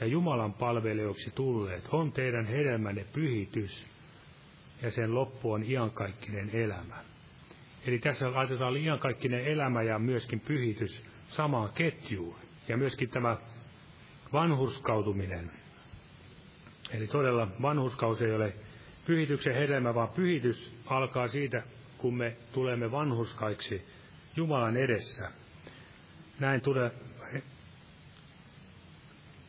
[0.00, 3.86] ja Jumalan palvelijoiksi tulleet, on teidän hedelmänne pyhitys
[4.82, 6.96] ja sen loppu on iankaikkinen elämä.
[7.86, 12.36] Eli tässä laitetaan iankaikkinen elämä ja myöskin pyhitys samaan ketjuun.
[12.68, 13.36] Ja myöskin tämä
[14.32, 15.50] vanhurskautuminen.
[16.90, 18.54] Eli todella vanhurskaus ei ole
[19.06, 21.62] pyhityksen hedelmä, vaan pyhitys alkaa siitä,
[21.98, 23.82] kun me tulemme vanhuskaiksi
[24.36, 25.30] Jumalan edessä.
[26.40, 26.90] Näin tulee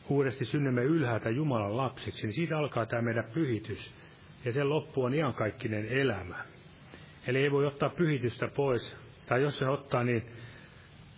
[0.10, 3.94] uudesti synnymme ylhäältä Jumalan lapsiksi, niin siitä alkaa tämä meidän pyhitys.
[4.46, 6.46] Ja sen loppu on iankaikkinen elämä.
[7.28, 8.98] Eli ei voi ottaa pyhitystä pois,
[9.28, 10.24] tai jos se ottaa, niin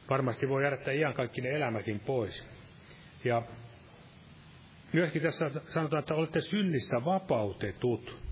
[0.10, 2.48] varmasti voi jättää iankaikkinen elämäkin pois.
[3.24, 3.42] Ja
[4.94, 8.28] myöskin tässä sanotaan, että olette synnistä vapautetut.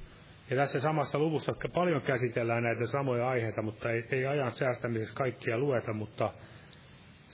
[0.49, 5.58] Ja tässä samassa luvussa paljon käsitellään näitä samoja aiheita, mutta ei, ei ajan säästämisessä kaikkia
[5.58, 6.34] lueta, mutta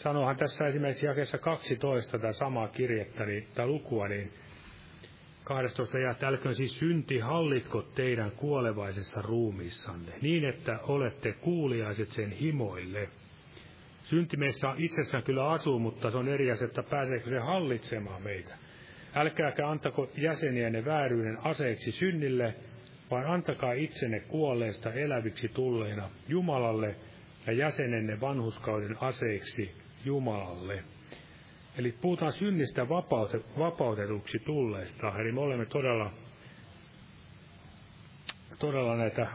[0.01, 4.31] sanohan tässä esimerkiksi jakeessa 12 tämä samaa kirjettä niin, tai lukua, niin
[5.43, 13.09] 12 ja älköön siis synti hallitko teidän kuolevaisessa ruumiissanne, niin että olette kuuliaiset sen himoille.
[14.03, 18.57] Synti meissä itsessään kyllä asuu, mutta se on eri asia, että pääseekö se hallitsemaan meitä.
[19.15, 22.55] Älkääkä antako jäsenienne vääryyden aseeksi synnille,
[23.11, 26.95] vaan antakaa itsenne kuolleista eläviksi tulleina Jumalalle
[27.47, 30.83] ja jäsenenne vanhuskauden aseiksi Jumalalle.
[31.77, 32.89] Eli puhutaan synnistä
[33.57, 35.19] vapautetuksi tulleista.
[35.19, 36.11] Eli me olemme todella,
[38.59, 39.27] todella näitä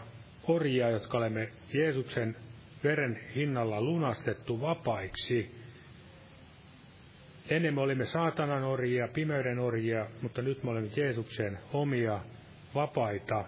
[0.48, 2.36] orjia, jotka olemme Jeesuksen
[2.84, 5.54] veren hinnalla lunastettu vapaiksi.
[7.48, 12.20] Ennen me olimme saatanan orjia, pimeyden orjia, mutta nyt me olemme Jeesuksen omia
[12.74, 13.44] vapaita.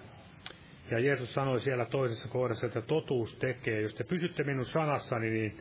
[0.91, 5.57] Ja Jeesus sanoi siellä toisessa kohdassa, että totuus tekee, jos te pysytte minun sanassani, niin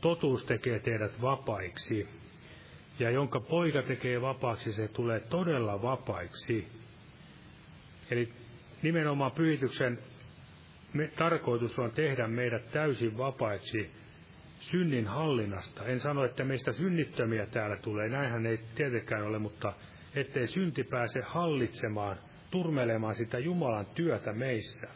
[0.00, 2.08] totuus tekee teidät vapaiksi.
[2.98, 6.68] Ja jonka poika tekee vapaaksi, se tulee todella vapaiksi.
[8.10, 8.32] Eli
[8.82, 9.98] nimenomaan pyhityksen
[11.16, 13.90] tarkoitus on tehdä meidät täysin vapaiksi
[14.60, 15.84] synnin hallinnasta.
[15.84, 19.72] En sano, että meistä synnittömiä täällä tulee, näinhän ei tietenkään ole, mutta
[20.14, 22.18] ettei synti pääse hallitsemaan,
[22.50, 24.88] turmelemaan sitä Jumalan työtä meissä.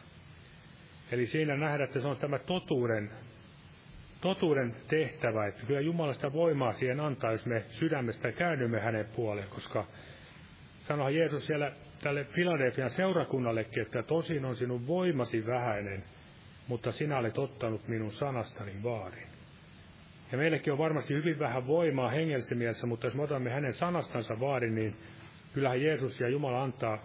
[1.11, 3.11] Eli siinä nähdään, että se on tämä totuuden,
[4.23, 9.85] totuuden tehtävä, että kyllä Jumalasta voimaa siihen antaa, jos me sydämestä käännymme hänen puoleen, koska
[10.81, 11.71] sanohan Jeesus siellä
[12.03, 16.03] tälle Filadelfian seurakunnallekin, että tosin on sinun voimasi vähäinen,
[16.67, 19.27] mutta sinä olet ottanut minun sanastani vaarin.
[20.31, 24.39] Ja meillekin on varmasti hyvin vähän voimaa hengellisessä mielessä, mutta jos me otamme hänen sanastansa
[24.39, 24.95] vaarin, niin
[25.53, 26.99] kyllähän Jeesus ja Jumala antaa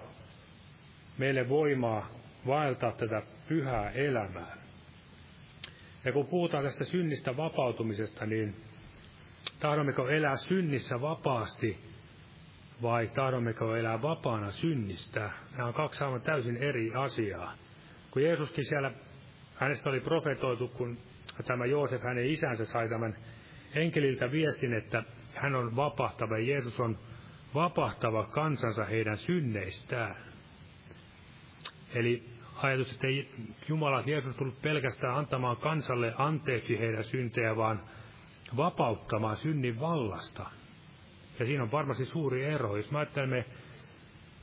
[1.19, 2.11] meille voimaa
[2.47, 4.58] vaeltaa tätä pyhää elämää.
[6.09, 8.57] Ja kun puhutaan tästä synnistä vapautumisesta, niin
[9.61, 11.79] tahdommeko elää synnissä vapaasti
[12.83, 15.31] vai tahdommeko elää vapaana synnistä?
[15.53, 17.55] Nämä on kaksi aivan täysin eri asiaa.
[18.11, 18.91] Kun Jeesuskin siellä,
[19.55, 20.99] hänestä oli profetoitu, kun
[21.47, 23.17] tämä Joosef, hänen isänsä, sai tämän
[23.75, 25.03] enkeliltä viestin, että
[25.35, 26.99] hän on vapahtava ja Jeesus on
[27.55, 30.17] vapahtava kansansa heidän synneistään.
[31.95, 33.31] Eli ajatus, että ei
[33.69, 37.81] Jumala Jeesus tullut pelkästään antamaan kansalle anteeksi heidän syntejä, vaan
[38.57, 40.51] vapauttamaan synnin vallasta.
[41.39, 42.77] Ja siinä on varmasti suuri ero.
[42.77, 43.45] Jos mä ajattelemme,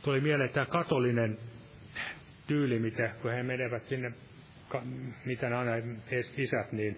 [0.04, 1.38] tuli mieleen tämä katolinen
[2.48, 4.12] tyyli, mitä, kun he menevät sinne,
[5.26, 5.72] mitä ne aina
[6.38, 6.98] isät, niin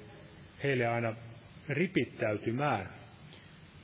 [0.64, 1.16] heille aina
[1.70, 2.90] ripittäytymään.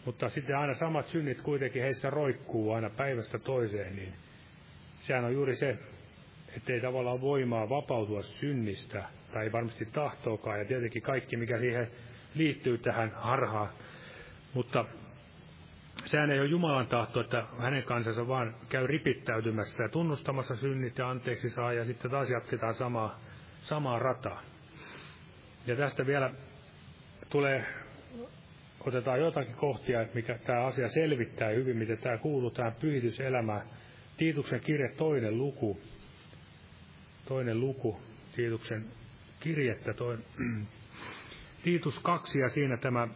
[0.06, 4.14] Mutta sitten aina samat synnit kuitenkin heissä roikkuu aina päivästä toiseen, niin
[5.00, 5.78] sehän on juuri se,
[6.58, 11.88] ettei tavallaan voimaa vapautua synnistä, tai varmasti tahtookaan, ja tietenkin kaikki, mikä siihen
[12.36, 13.70] liittyy tähän harhaan.
[14.54, 14.86] Mutta
[16.06, 21.10] sehän ei ole Jumalan tahto, että hänen kansansa vaan käy ripittäytymässä ja tunnustamassa synnit ja
[21.10, 23.20] anteeksi saa, ja sitten taas jatketaan samaa,
[23.64, 24.42] samaa rataa.
[25.68, 26.32] Ja tästä vielä
[27.30, 27.66] tulee,
[28.80, 33.62] otetaan jotakin kohtia, mikä tämä asia selvittää hyvin, miten tämä kuuluu tähän pyhityselämään.
[34.18, 35.80] Tiituksen kirje toinen luku,
[37.28, 38.02] toinen luku,
[38.36, 38.86] Tiituksen
[39.40, 40.26] kirjettä, toinen,
[41.64, 43.08] Tiitus 2 ja siinä tämä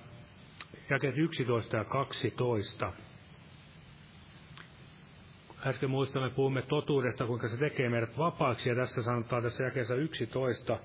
[0.89, 2.93] jakeet 11 ja 12.
[5.65, 10.79] Äsken muistamme, puhumme totuudesta, kuinka se tekee meidät vapaaksi, ja tässä sanotaan tässä jakeessa 11,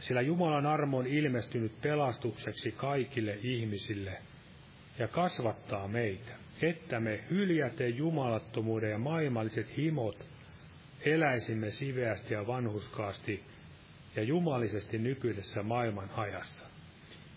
[0.00, 4.22] sillä Jumalan armo on ilmestynyt pelastukseksi kaikille ihmisille
[4.98, 6.32] ja kasvattaa meitä,
[6.62, 10.33] että me hyljäten jumalattomuuden ja maailmalliset himot
[11.04, 13.44] eläisimme siveästi ja vanhuskaasti
[14.16, 16.64] ja jumalisesti nykyisessä maailman ajassa.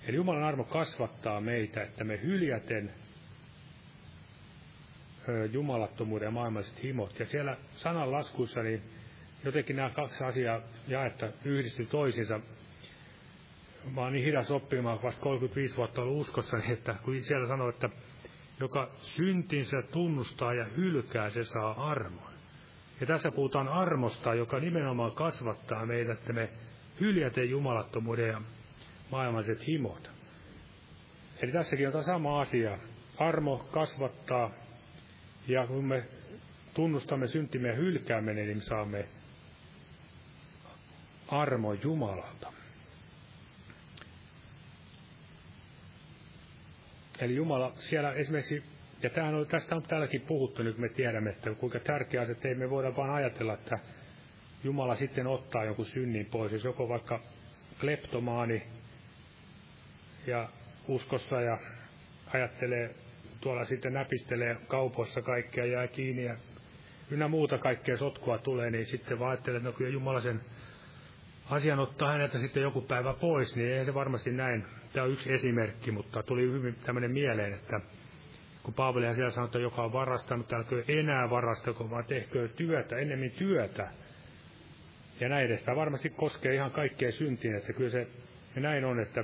[0.08, 2.94] Eli Jumalan armo kasvattaa meitä, että me hyljäten
[5.52, 7.20] jumalattomuuden ja maailmalliset himot.
[7.20, 8.82] Ja siellä sananlaskussa niin
[9.44, 12.40] jotenkin nämä kaksi asiaa jaetta yhdisty toisiinsa.
[13.96, 17.70] Mä oon niin hidas oppimaan, vasta 35 vuotta ollut uskossa, niin että kun siellä sanoo,
[17.70, 17.90] että
[18.60, 22.37] joka syntinsä tunnustaa ja hylkää, se saa armon.
[23.00, 26.50] Ja tässä puhutaan armosta, joka nimenomaan kasvattaa meitä, että me
[27.00, 28.42] hyljäten jumalattomuuden ja
[29.12, 30.12] maailmalliset himot.
[31.42, 32.78] Eli tässäkin on tämä sama asia.
[33.18, 34.52] Armo kasvattaa,
[35.48, 36.04] ja kun me
[36.74, 39.08] tunnustamme syntimme ja hylkäämme, niin saamme
[41.28, 42.54] armo Jumalalta.
[47.20, 48.64] Eli Jumala siellä esimerkiksi,
[49.04, 52.48] ja tämähän on, tästä on täälläkin puhuttu nyt, me tiedämme, että kuinka tärkeää se, että
[52.48, 53.80] ei me voida vaan ajatella, että
[54.64, 56.52] Jumala sitten ottaa jonkun synnin pois.
[56.52, 57.20] Jos joko vaikka
[57.80, 58.64] kleptomaani
[60.28, 60.50] ja
[60.88, 61.58] uskossa ja
[62.34, 62.96] ajattelee
[63.42, 66.36] tuolla sitten näpistelee kaupoissa kaikkea, jää kiinni ja
[67.12, 70.42] ynnä muuta kaikkea sotkua tulee, niin sitten vaan ajattelee, että no kyllä Jumala sen
[71.50, 74.66] asian ottaa häneltä sitten joku päivä pois, niin ei se varmasti näin.
[74.94, 77.82] Tämä on yksi esimerkki, mutta tuli hyvin tämmöinen mieleen, että
[78.68, 83.32] kun Paavali siellä sanoi, että joka on varastanut, älkö enää varastako, vaan tehkö työtä, ennemmin
[83.32, 83.92] työtä.
[85.20, 85.64] Ja näin edes.
[85.64, 88.08] Tämä varmasti koskee ihan kaikkea syntiin, että kyllä se
[88.56, 89.24] ja näin on, että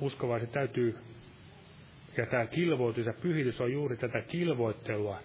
[0.00, 0.98] uskovaiset täytyy,
[2.16, 5.20] ja tämä kilvoitus ja pyhitys on juuri tätä kilvoittelua.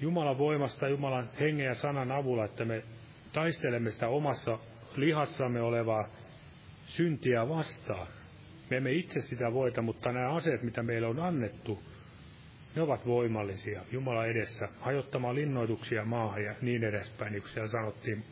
[0.00, 2.82] Jumalan voimasta, Jumalan hengen ja sanan avulla, että me
[3.32, 4.58] taistelemme sitä omassa
[4.96, 6.08] lihassamme olevaa
[6.86, 8.06] syntiä vastaan.
[8.70, 11.82] Me emme itse sitä voita, mutta nämä aseet, mitä meille on annettu,
[12.76, 18.24] ne ovat voimallisia Jumala edessä, hajottamaan linnoituksia maahan ja niin edespäin, niin kuin siellä sanottiin.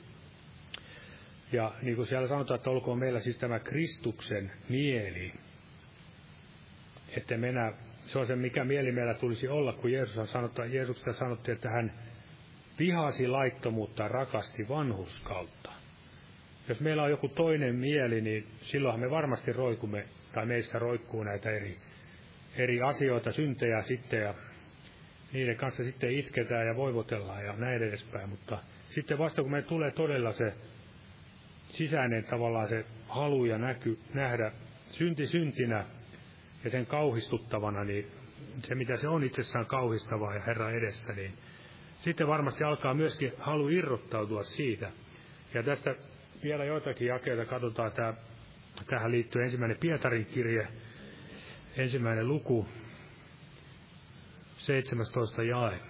[1.52, 5.32] Ja niin kuin siellä sanotaan, että olkoon meillä siis tämä Kristuksen mieli,
[7.16, 11.12] että mennä, se on se, mikä mieli meillä tulisi olla, kun Jeesus on sanottu, Jeesuksesta
[11.12, 11.92] sanottiin, että hän
[12.78, 15.72] vihasi laittomuutta rakasti vanhuskautta.
[16.68, 21.50] Jos meillä on joku toinen mieli, niin silloinhan me varmasti roikumme, tai meissä roikkuu näitä
[21.50, 21.76] eri,
[22.56, 24.34] eri asioita, syntejä sitten, ja
[25.32, 28.58] niiden kanssa sitten itketään ja voivotellaan ja näin edespäin, mutta
[28.88, 30.52] sitten vasta kun me tulee todella se
[31.68, 34.52] sisäinen tavallaan se halu ja näky, nähdä
[34.88, 35.84] synti syntinä
[36.64, 38.06] ja sen kauhistuttavana, niin
[38.62, 41.32] se mitä se on itsessään kauhistavaa ja Herra edessä, niin
[41.98, 44.90] sitten varmasti alkaa myöskin halu irrottautua siitä.
[45.54, 45.94] Ja tästä
[46.42, 48.14] vielä joitakin jakeita katsotaan tämä,
[48.86, 50.68] tähän liittyy ensimmäinen Pietarin kirje,
[51.76, 52.68] ensimmäinen luku,
[54.56, 55.80] 17 jae.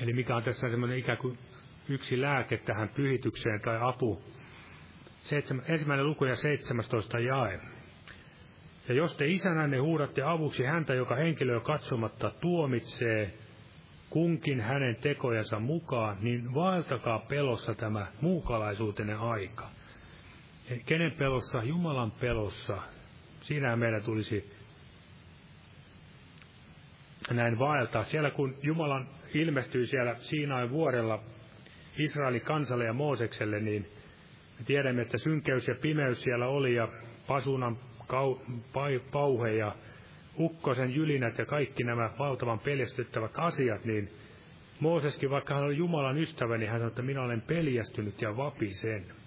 [0.00, 1.38] Eli mikä on tässä semmoinen ikään kuin
[1.88, 4.22] yksi lääke tähän pyhitykseen tai apu.
[5.18, 7.60] Seitsemän, ensimmäinen luku ja 17 jae.
[8.88, 13.34] Ja jos te isänänne huudatte avuksi häntä, joka henkilöä katsomatta tuomitsee
[14.10, 19.79] kunkin hänen tekojansa mukaan, niin vaeltakaa pelossa tämä muukalaisuutenne aika.
[20.86, 21.62] Kenen pelossa?
[21.62, 22.82] Jumalan pelossa.
[23.40, 24.50] Siinä meidän tulisi
[27.30, 28.04] näin vaeltaa.
[28.04, 31.22] Siellä kun Jumalan ilmestyi siellä Siinain vuorella
[31.98, 33.82] Israelin kansalle ja Moosekselle, niin
[34.58, 36.88] me tiedämme, että synkeys ja pimeys siellä oli ja
[37.26, 38.38] pasunan kau,
[38.72, 39.74] pai, pauhe ja
[40.38, 44.10] ukkosen jylinät ja kaikki nämä valtavan peljestyttävät asiat, niin
[44.80, 49.19] Mooseskin, vaikka hän oli Jumalan ystävä, niin hän sanoi, että minä olen peljästynyt ja vapisen.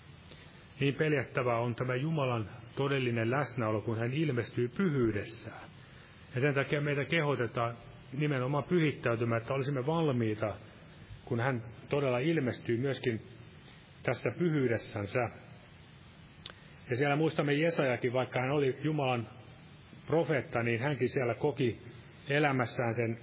[0.80, 5.70] Niin peljättävää on tämä Jumalan todellinen läsnäolo, kun hän ilmestyy pyhyydessään.
[6.36, 7.78] Ja sen takia meitä kehotetaan
[8.14, 10.56] nimenomaan pyhittäytymään, että olisimme valmiita,
[11.26, 13.22] kun hän todella ilmestyy myöskin
[14.04, 15.30] tässä pyhyydessänsä.
[16.90, 19.28] Ja siellä muistamme Jesajakin, vaikka hän oli Jumalan
[20.08, 21.82] profeetta, niin hänkin siellä koki
[22.30, 23.18] elämässään sen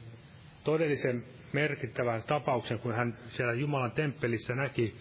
[0.64, 4.94] todellisen merkittävän tapauksen, kun hän siellä Jumalan temppelissä näki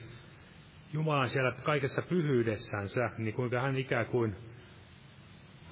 [0.93, 4.35] Jumalan siellä kaikessa pyhyydessänsä, niin kuinka hän ikään kuin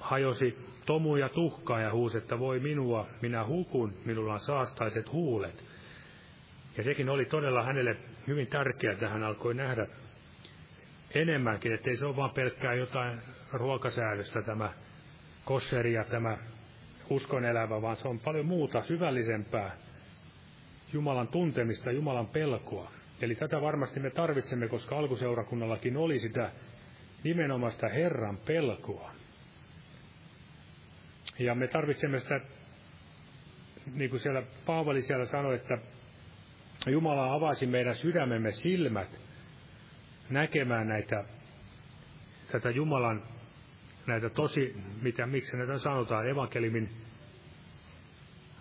[0.00, 5.64] hajosi tomu ja tuhkaa ja huusi, että voi minua, minä hukun, minulla on saastaiset huulet.
[6.76, 7.96] Ja sekin oli todella hänelle
[8.26, 9.86] hyvin tärkeää, että hän alkoi nähdä
[11.14, 13.20] enemmänkin, ettei se ole vain pelkkää jotain
[13.52, 14.72] ruokasäädöstä tämä
[15.44, 16.38] kosseri ja tämä
[17.10, 19.76] uskon elävä, vaan se on paljon muuta, syvällisempää,
[20.92, 22.97] Jumalan tuntemista, Jumalan pelkoa.
[23.22, 26.52] Eli tätä varmasti me tarvitsemme, koska alkuseurakunnallakin oli sitä
[27.24, 29.12] nimenomaista Herran pelkoa.
[31.38, 32.40] Ja me tarvitsemme sitä,
[33.94, 35.78] niin kuin siellä Paavali siellä sanoi, että
[36.86, 39.20] Jumala avasi meidän sydämemme silmät
[40.30, 41.24] näkemään näitä
[42.52, 43.22] tätä Jumalan
[44.06, 46.88] näitä tosi, mitä, miksi näitä sanotaan, evankelimin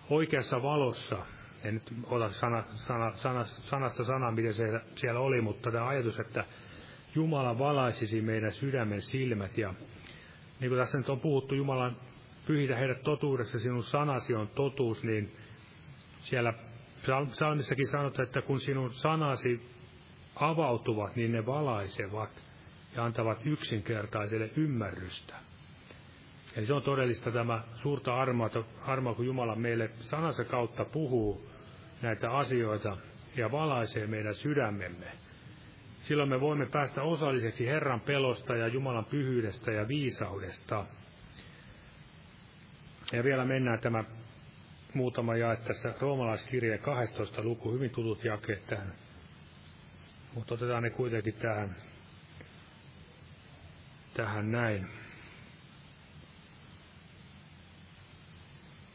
[0.09, 1.25] oikeassa valossa,
[1.63, 6.19] en nyt ota sana, sana, sana, sanasta sanaa, miten se siellä oli, mutta tämä ajatus,
[6.19, 6.45] että
[7.15, 9.57] Jumala valaisisi meidän sydämen silmät.
[9.57, 9.73] Ja
[10.59, 11.97] niin kuin tässä nyt on puhuttu, Jumalan
[12.47, 15.35] pyhitä heidät totuudessa, sinun sanasi on totuus, niin
[16.19, 16.53] siellä
[17.31, 19.61] psalmissakin sanotaan, että kun sinun sanasi
[20.35, 22.43] avautuvat, niin ne valaisevat
[22.95, 25.46] ja antavat yksinkertaiselle ymmärrystä.
[26.57, 28.49] Eli se on todellista tämä suurta armoa,
[28.81, 31.47] armoa, kun Jumala meille sanansa kautta puhuu
[32.01, 32.97] näitä asioita
[33.35, 35.11] ja valaisee meidän sydämemme.
[36.01, 40.85] Silloin me voimme päästä osalliseksi Herran pelosta ja Jumalan pyhyydestä ja viisaudesta.
[43.11, 44.03] Ja vielä mennään tämä
[44.93, 48.93] muutama jae tässä roomalaiskirjeen 12 luku, hyvin tutut jakeet tähän.
[50.33, 51.75] Mutta otetaan ne kuitenkin tähän,
[54.13, 55.06] tähän näin.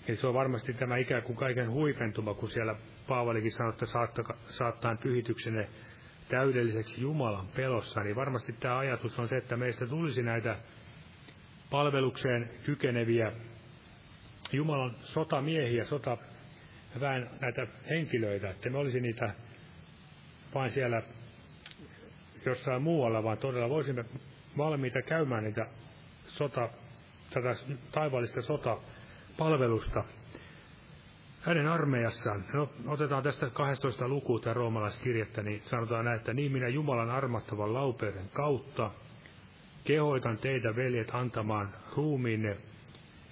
[0.09, 2.75] Eli se on varmasti tämä ikään kuin kaiken huipentuma, kun siellä
[3.09, 3.87] Paavalikin sanoi, että
[4.49, 5.69] saattaa pyhityksenne
[6.29, 10.57] täydelliseksi Jumalan pelossa, niin varmasti tämä ajatus on se, että meistä tulisi näitä
[11.71, 13.33] palvelukseen kykeneviä
[14.53, 16.19] Jumalan sotamiehiä, sota
[17.01, 19.35] vähän näitä henkilöitä, että me olisi niitä
[20.55, 21.03] vain siellä
[22.47, 24.05] jossain muualla, vaan todella voisimme
[24.57, 25.67] valmiita käymään niitä
[26.27, 26.69] sota,
[27.31, 27.55] tätä
[27.93, 28.43] taivaallista
[29.33, 30.05] sotapalvelusta
[31.41, 32.45] hänen armeijassaan.
[32.53, 37.75] No, otetaan tästä 12 lukua tämä roomalaiskirjettä, niin sanotaan näin, että niin minä Jumalan armattavan
[37.75, 38.91] laupeuden kautta
[39.85, 42.57] kehoitan teitä, veljet, antamaan ruumiinne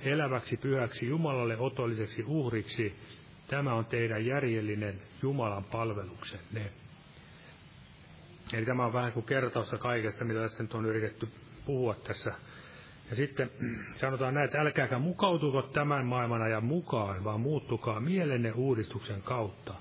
[0.00, 2.96] eläväksi pyhäksi Jumalalle otolliseksi uhriksi.
[3.48, 6.72] Tämä on teidän järjellinen Jumalan palveluksenne.
[8.52, 11.28] Eli tämä on vähän kuin kertausta kaikesta, mitä tästä nyt on yritetty
[11.66, 12.34] puhua tässä
[13.10, 13.50] ja sitten
[13.94, 19.74] sanotaan näin, että älkääkä mukautuko tämän maailman ajan mukaan, vaan muuttukaa mielenne uudistuksen kautta,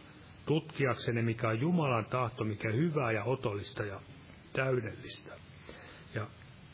[0.46, 4.02] tutkiaksenne mikä on Jumalan tahto, mikä hyvää ja otollista ja
[4.54, 5.34] täydellistä.
[6.16, 6.28] Ja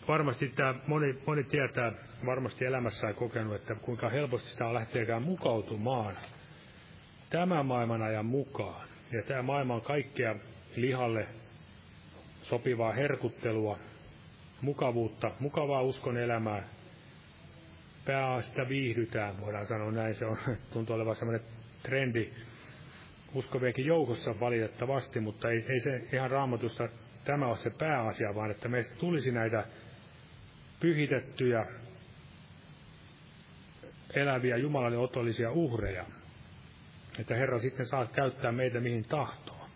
[0.07, 1.91] varmasti tämä moni, moni tietää
[2.25, 6.15] varmasti elämässään kokenut, että kuinka helposti sitä lähteekään mukautumaan
[7.29, 8.87] tämän maailman ajan mukaan.
[9.11, 10.35] Ja tämä maailma on kaikkea
[10.75, 11.27] lihalle
[12.41, 13.79] sopivaa herkuttelua,
[14.65, 16.63] mukavuutta, mukavaa uskon elämää.
[18.05, 20.15] Pääasta viihdytään, voidaan sanoa näin.
[20.15, 20.37] Se on,
[20.73, 21.47] tuntuu olevan sellainen
[21.83, 22.29] trendi
[23.33, 26.89] uskovienkin joukossa valitettavasti, mutta ei, ei se ihan raamatusta
[27.25, 29.65] tämä ole se pääasia, vaan että meistä tulisi näitä
[30.79, 31.65] pyhitettyjä,
[34.13, 36.05] eläviä Jumalalle otollisia uhreja.
[37.19, 39.67] Että Herra sitten saa käyttää meitä mihin tahtoo.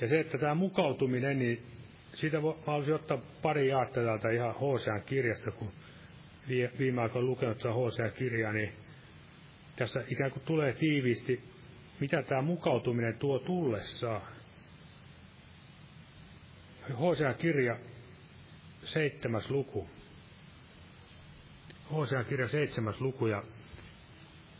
[0.00, 1.69] Ja se, että tämä mukautuminen, niin
[2.14, 5.72] siitä mä haluaisin ottaa pari jaetta täältä ihan Hosean kirjasta, kun
[6.78, 8.72] viime aikoina lukenut tätä Hosean kirjaa, niin
[9.76, 11.44] tässä ikään kuin tulee tiiviisti,
[12.00, 14.22] mitä tämä mukautuminen tuo tullessaan.
[17.00, 17.76] Hosea kirja,
[18.82, 19.88] seitsemäs luku.
[21.92, 23.42] Hosea kirja, seitsemäs luku, ja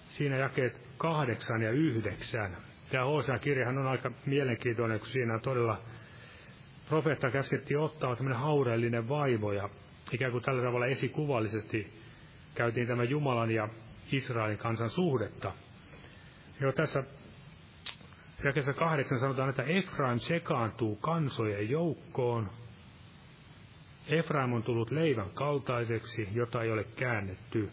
[0.08, 2.56] siinä jakeet kahdeksan ja yhdeksän.
[2.90, 5.82] Tämä Hosea kirjahan on aika mielenkiintoinen, kun siinä on todella
[6.90, 9.68] profeetta käskettiin ottaa tämmöinen haureellinen vaivo ja
[10.12, 11.92] ikään kuin tällä tavalla esikuvallisesti
[12.54, 13.68] käytiin tämä Jumalan ja
[14.12, 15.52] Israelin kansan suhdetta.
[16.60, 17.04] Jo tässä
[18.44, 22.50] jakeessa kahdeksan sanotaan, että Efraim sekaantuu kansojen joukkoon.
[24.08, 27.70] Efraim on tullut leivän kaltaiseksi, jota ei ole käännetty.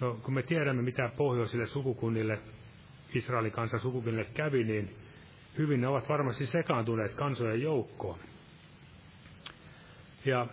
[0.00, 2.38] No, kun me tiedämme, mitä pohjoisille sukukunnille,
[3.14, 5.03] Israelin kansan sukukunnille kävi, niin
[5.58, 8.18] hyvin ne ovat varmasti sekaantuneet kansojen joukkoon.
[10.24, 10.46] Ja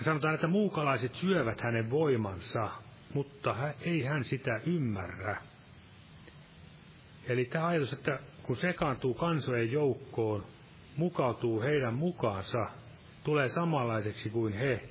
[0.00, 2.70] sanotaan, että muukalaiset syövät hänen voimansa,
[3.14, 5.36] mutta ei hän sitä ymmärrä.
[7.28, 10.44] Eli tämä ajatus, että kun sekaantuu kansojen joukkoon,
[10.96, 12.66] mukautuu heidän mukaansa,
[13.24, 14.88] tulee samanlaiseksi kuin he.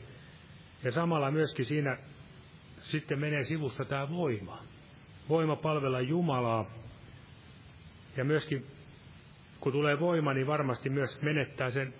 [0.83, 1.97] Ja samalla myöskin siinä
[2.81, 4.63] sitten menee sivussa tämä voima.
[5.29, 6.65] Voima palvella Jumalaa
[8.17, 8.65] ja myöskin
[9.59, 11.93] kun tulee voima, niin varmasti myös menettää sen,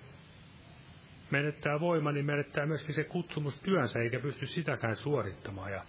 [1.32, 5.72] menettää voima, niin menettää myöskin se kutsumus työnsä, eikä pysty sitäkään suorittamaan.
[5.72, 5.86] Ja,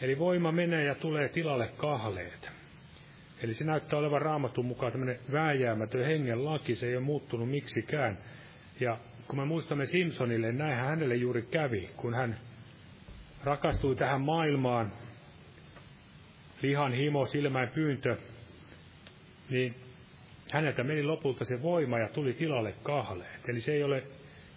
[0.00, 2.50] eli voima menee ja tulee tilalle kahleet.
[3.42, 8.18] Eli se näyttää olevan raamatun mukaan tämmöinen vääjäämätön hengen laki, se ei ole muuttunut miksikään.
[8.80, 12.36] Ja kun me muistamme Simpsonille, niin näinhän hänelle juuri kävi, kun hän
[13.44, 14.92] rakastui tähän maailmaan,
[16.62, 18.16] lihan himo, silmän pyyntö,
[19.50, 19.74] niin
[20.52, 23.48] häneltä meni lopulta se voima ja tuli tilalle kahleet.
[23.48, 24.02] Eli se ei ole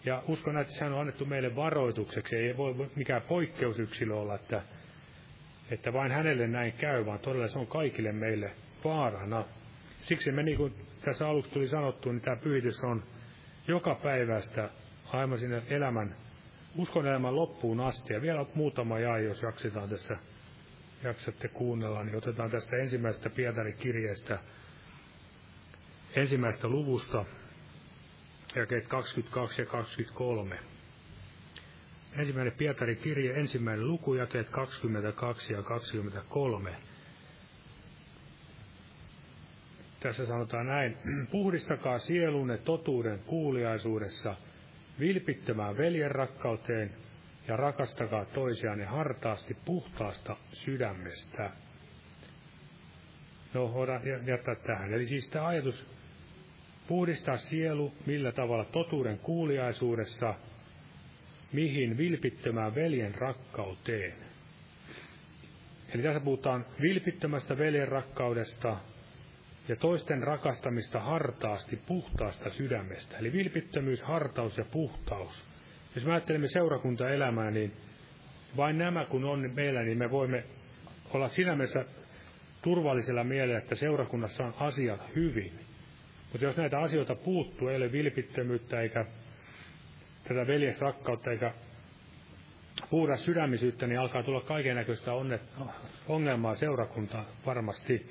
[0.05, 2.35] Ja uskon, että sehän on annettu meille varoitukseksi.
[2.35, 4.61] Ei voi mikään poikkeusyksilö olla, että,
[5.71, 8.51] että vain hänelle näin käy, vaan todella se on kaikille meille
[8.83, 9.45] vaarana.
[10.03, 13.03] Siksi me, niin kuin tässä aluksi tuli sanottu, niin tämä pyhitys on
[13.67, 14.69] joka päivästä
[15.13, 16.15] aivan sinne elämän,
[16.77, 18.13] uskon elämän loppuun asti.
[18.13, 20.17] Ja vielä muutama jaa, jos jaksetaan tässä,
[21.03, 24.39] jaksatte kuunnella, niin otetaan tästä ensimmäisestä Pietarin kirjeestä,
[26.18, 27.26] ensimmäistä luvusta,
[28.55, 30.59] jakeet 22 ja 23.
[32.18, 36.76] Ensimmäinen Pietarin kirje, ensimmäinen luku, jakeet 22 ja 23.
[39.99, 40.97] Tässä sanotaan näin,
[41.32, 44.36] puhdistakaa sielunne totuuden kuuliaisuudessa,
[44.99, 46.91] vilpittömään veljen rakkauteen
[47.47, 51.51] ja rakastakaa toisianne hartaasti puhtaasta sydämestä.
[53.53, 54.93] No, voidaan jättää tähän.
[54.93, 55.96] Eli siis tämä ajatus
[56.88, 60.35] puhdistaa sielu millä tavalla totuuden kuuliaisuudessa,
[61.53, 64.13] mihin vilpittömään veljen rakkauteen.
[65.93, 68.77] Eli tässä puhutaan vilpittömästä veljen rakkaudesta,
[69.67, 73.17] ja toisten rakastamista hartaasti, puhtaasta sydämestä.
[73.17, 75.45] Eli vilpittömyys, hartaus ja puhtaus.
[75.95, 77.73] Jos me ajattelemme seurakuntaelämää, niin
[78.57, 80.43] vain nämä kun on meillä, niin me voimme
[81.13, 81.85] olla siinä mielessä
[82.61, 85.66] turvallisella mielellä, että seurakunnassa on asiat hyvin.
[86.38, 89.05] Mutta jos näitä asioita puuttuu, ei ole vilpittömyyttä eikä
[90.23, 91.53] tätä veljesrakkautta eikä
[92.89, 95.11] puhdas sydämisyyttä, niin alkaa tulla kaiken näköistä
[96.07, 98.09] ongelmaa seurakuntaan varmasti.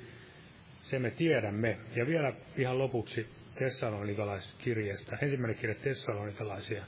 [0.81, 1.77] Se me tiedämme.
[1.95, 3.27] Ja vielä ihan lopuksi
[3.59, 5.17] Tessalonikalaiskirjeestä.
[5.21, 6.83] Ensimmäinen kirje Tessalonikalaisia.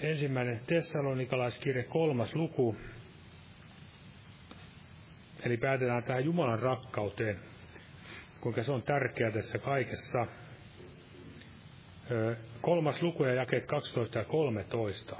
[0.00, 2.76] Ensimmäinen Tessalonikalaiskirje, kolmas luku.
[5.44, 7.53] Eli päätetään tähän Jumalan rakkauteen,
[8.44, 10.26] kuinka se on tärkeää tässä kaikessa.
[12.60, 15.16] Kolmas luku ja jakeet 12 ja 13.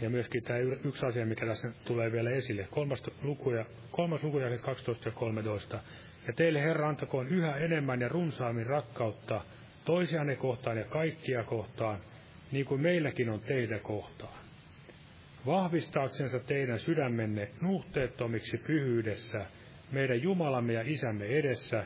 [0.00, 2.68] Ja myöskin tämä yksi asia, mikä tässä tulee vielä esille.
[2.70, 5.80] Kolmas luku ja, kolmas luku ja 12 ja 13.
[6.26, 9.40] Ja teille Herra antakoon yhä enemmän ja runsaammin rakkautta
[9.84, 11.98] toisianne kohtaan ja kaikkia kohtaan,
[12.52, 14.38] niin kuin meilläkin on teitä kohtaan.
[15.46, 19.46] Vahvistaaksensa teidän sydämenne nuhteettomiksi pyhyydessä,
[19.92, 21.84] meidän Jumalamme ja Isämme edessä,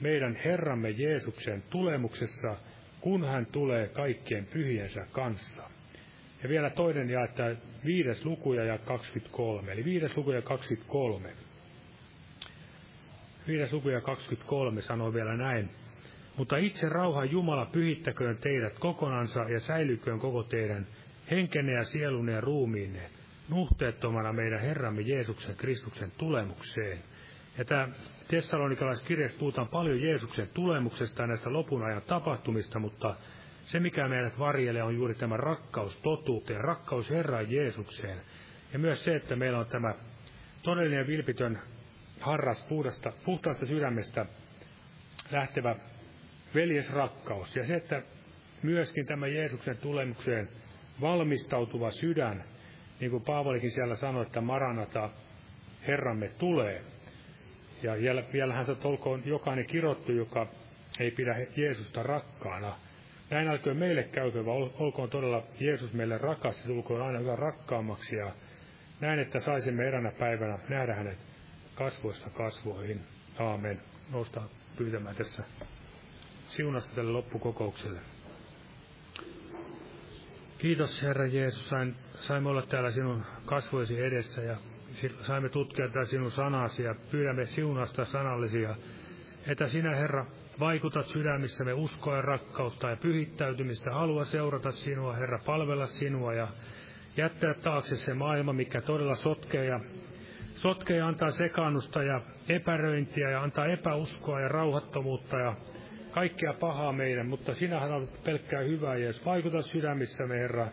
[0.00, 2.56] meidän Herramme Jeesuksen tulemuksessa,
[3.00, 5.62] kun hän tulee kaikkien pyhiensä kanssa.
[6.42, 11.28] Ja vielä toinen ja että viides luku ja 23, eli viides luku ja 23.
[13.46, 15.70] Viides luku ja 23 sanoo vielä näin.
[16.36, 20.86] Mutta itse rauha Jumala pyhittäköön teidät kokonansa ja säilyköön koko teidän
[21.30, 23.10] henkenne ja sielunne ja ruumiinne
[23.48, 26.98] nuhteettomana meidän Herramme Jeesuksen Kristuksen tulemukseen.
[27.58, 27.88] Ja tämä
[28.28, 33.16] Tessalonikalaiskirjassa puhutaan paljon Jeesuksen tulemuksesta ja näistä lopun ajan tapahtumista, mutta
[33.64, 38.18] se, mikä meidät varjelee, on juuri tämä rakkaus totuuteen, rakkaus Herraan Jeesukseen.
[38.72, 39.94] Ja myös se, että meillä on tämä
[40.62, 41.58] todellinen vilpitön
[42.20, 44.26] harras puhdasta, puhtaasta sydämestä
[45.30, 45.76] lähtevä
[46.54, 47.56] veljesrakkaus.
[47.56, 48.02] Ja se, että
[48.62, 50.48] myöskin tämä Jeesuksen tulemukseen
[51.00, 52.44] valmistautuva sydän,
[53.00, 55.10] niin kuin Paavalikin siellä sanoi, että Maranata
[55.86, 56.91] Herramme tulee.
[57.82, 57.92] Ja
[58.32, 60.46] vielä hän olkoon jokainen kirottu, joka
[61.00, 62.78] ei pidä Jeesusta rakkaana,
[63.30, 64.08] näin älköön meille
[64.44, 68.32] vaan olkoon todella Jeesus meille rakas ja tulkoon aina yhä rakkaammaksi ja
[69.00, 71.18] näin, että saisimme eränä päivänä nähdä hänet
[71.74, 73.00] kasvoista kasvoihin.
[73.38, 73.80] Aamen.
[74.10, 75.44] Noustaan pyytämään tässä
[76.46, 78.00] siunasta tälle loppukokoukselle.
[80.58, 84.56] Kiitos Herra Jeesus, sain, saimme olla täällä sinun kasvoisi edessä ja
[85.20, 88.76] saimme tutkia tätä sinun sanasi ja pyydämme siunasta sanallisia,
[89.46, 90.26] että sinä Herra
[90.60, 93.90] Vaikutat sydämissämme uskoa ja rakkautta ja pyhittäytymistä.
[93.90, 96.48] Halua seurata sinua, Herra, palvella sinua ja
[97.16, 99.80] jättää taakse se maailma, mikä todella sotkee ja,
[100.54, 105.56] sotkee ja antaa sekaannusta ja epäröintiä ja antaa epäuskoa ja rauhattomuutta ja
[106.10, 109.24] kaikkea pahaa meidän, mutta sinähän on pelkkää hyvää, Jeesus.
[109.24, 110.68] Vaikuta sydämissämme, Herra,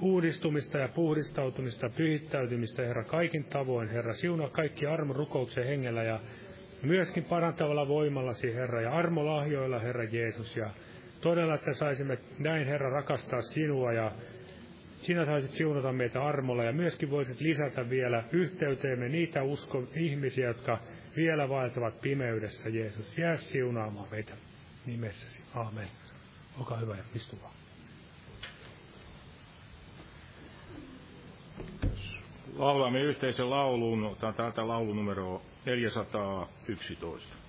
[0.00, 4.12] uudistumista ja puhdistautumista, pyhittäytymistä, Herra, kaikin tavoin, Herra.
[4.12, 6.20] Siunaa kaikki armon rukouksen hengellä ja
[6.82, 10.70] myöskin parantavalla voimallasi, Herra, ja armolahjoilla, Herra Jeesus, ja
[11.20, 14.12] todella, että saisimme näin, Herra, rakastaa sinua, ja
[14.96, 20.78] sinä saisit siunata meitä armolla, ja myöskin voisit lisätä vielä yhteyteemme niitä uskon ihmisiä, jotka
[21.16, 23.18] vielä vaeltavat pimeydessä, Jeesus.
[23.18, 24.32] Jää siunaamaan meitä
[24.86, 25.38] nimessäsi.
[25.54, 25.88] Aamen.
[26.58, 27.54] Olkaa hyvä ja istu vaan.
[32.58, 37.47] Laulamme yhteisen laulun, täältä laulunumero 411.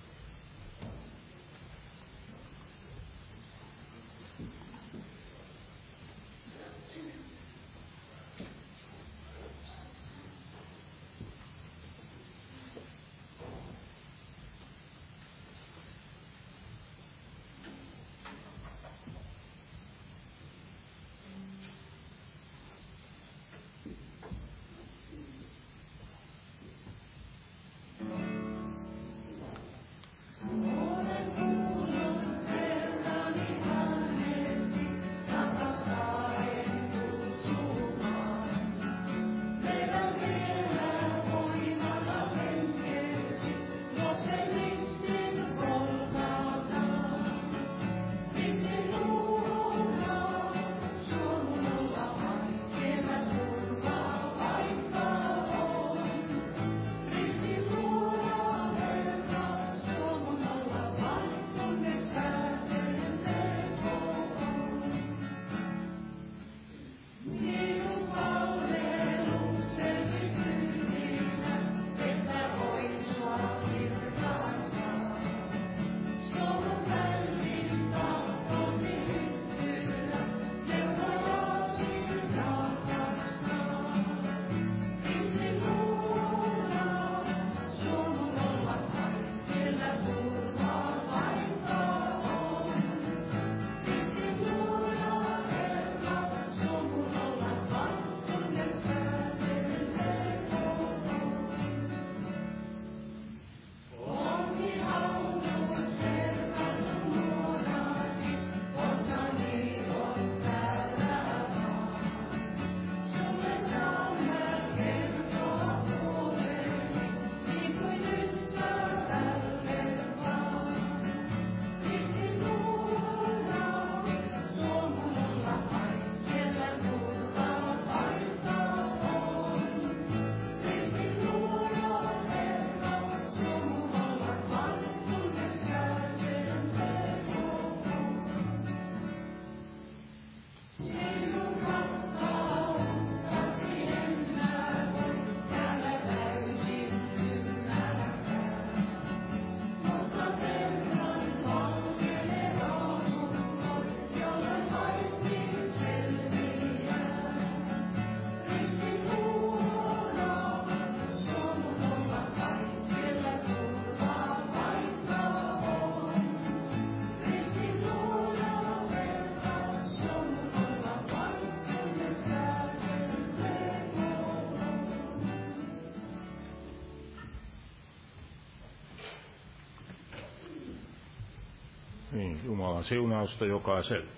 [182.70, 184.09] Jumalan siunausta jokaiselle.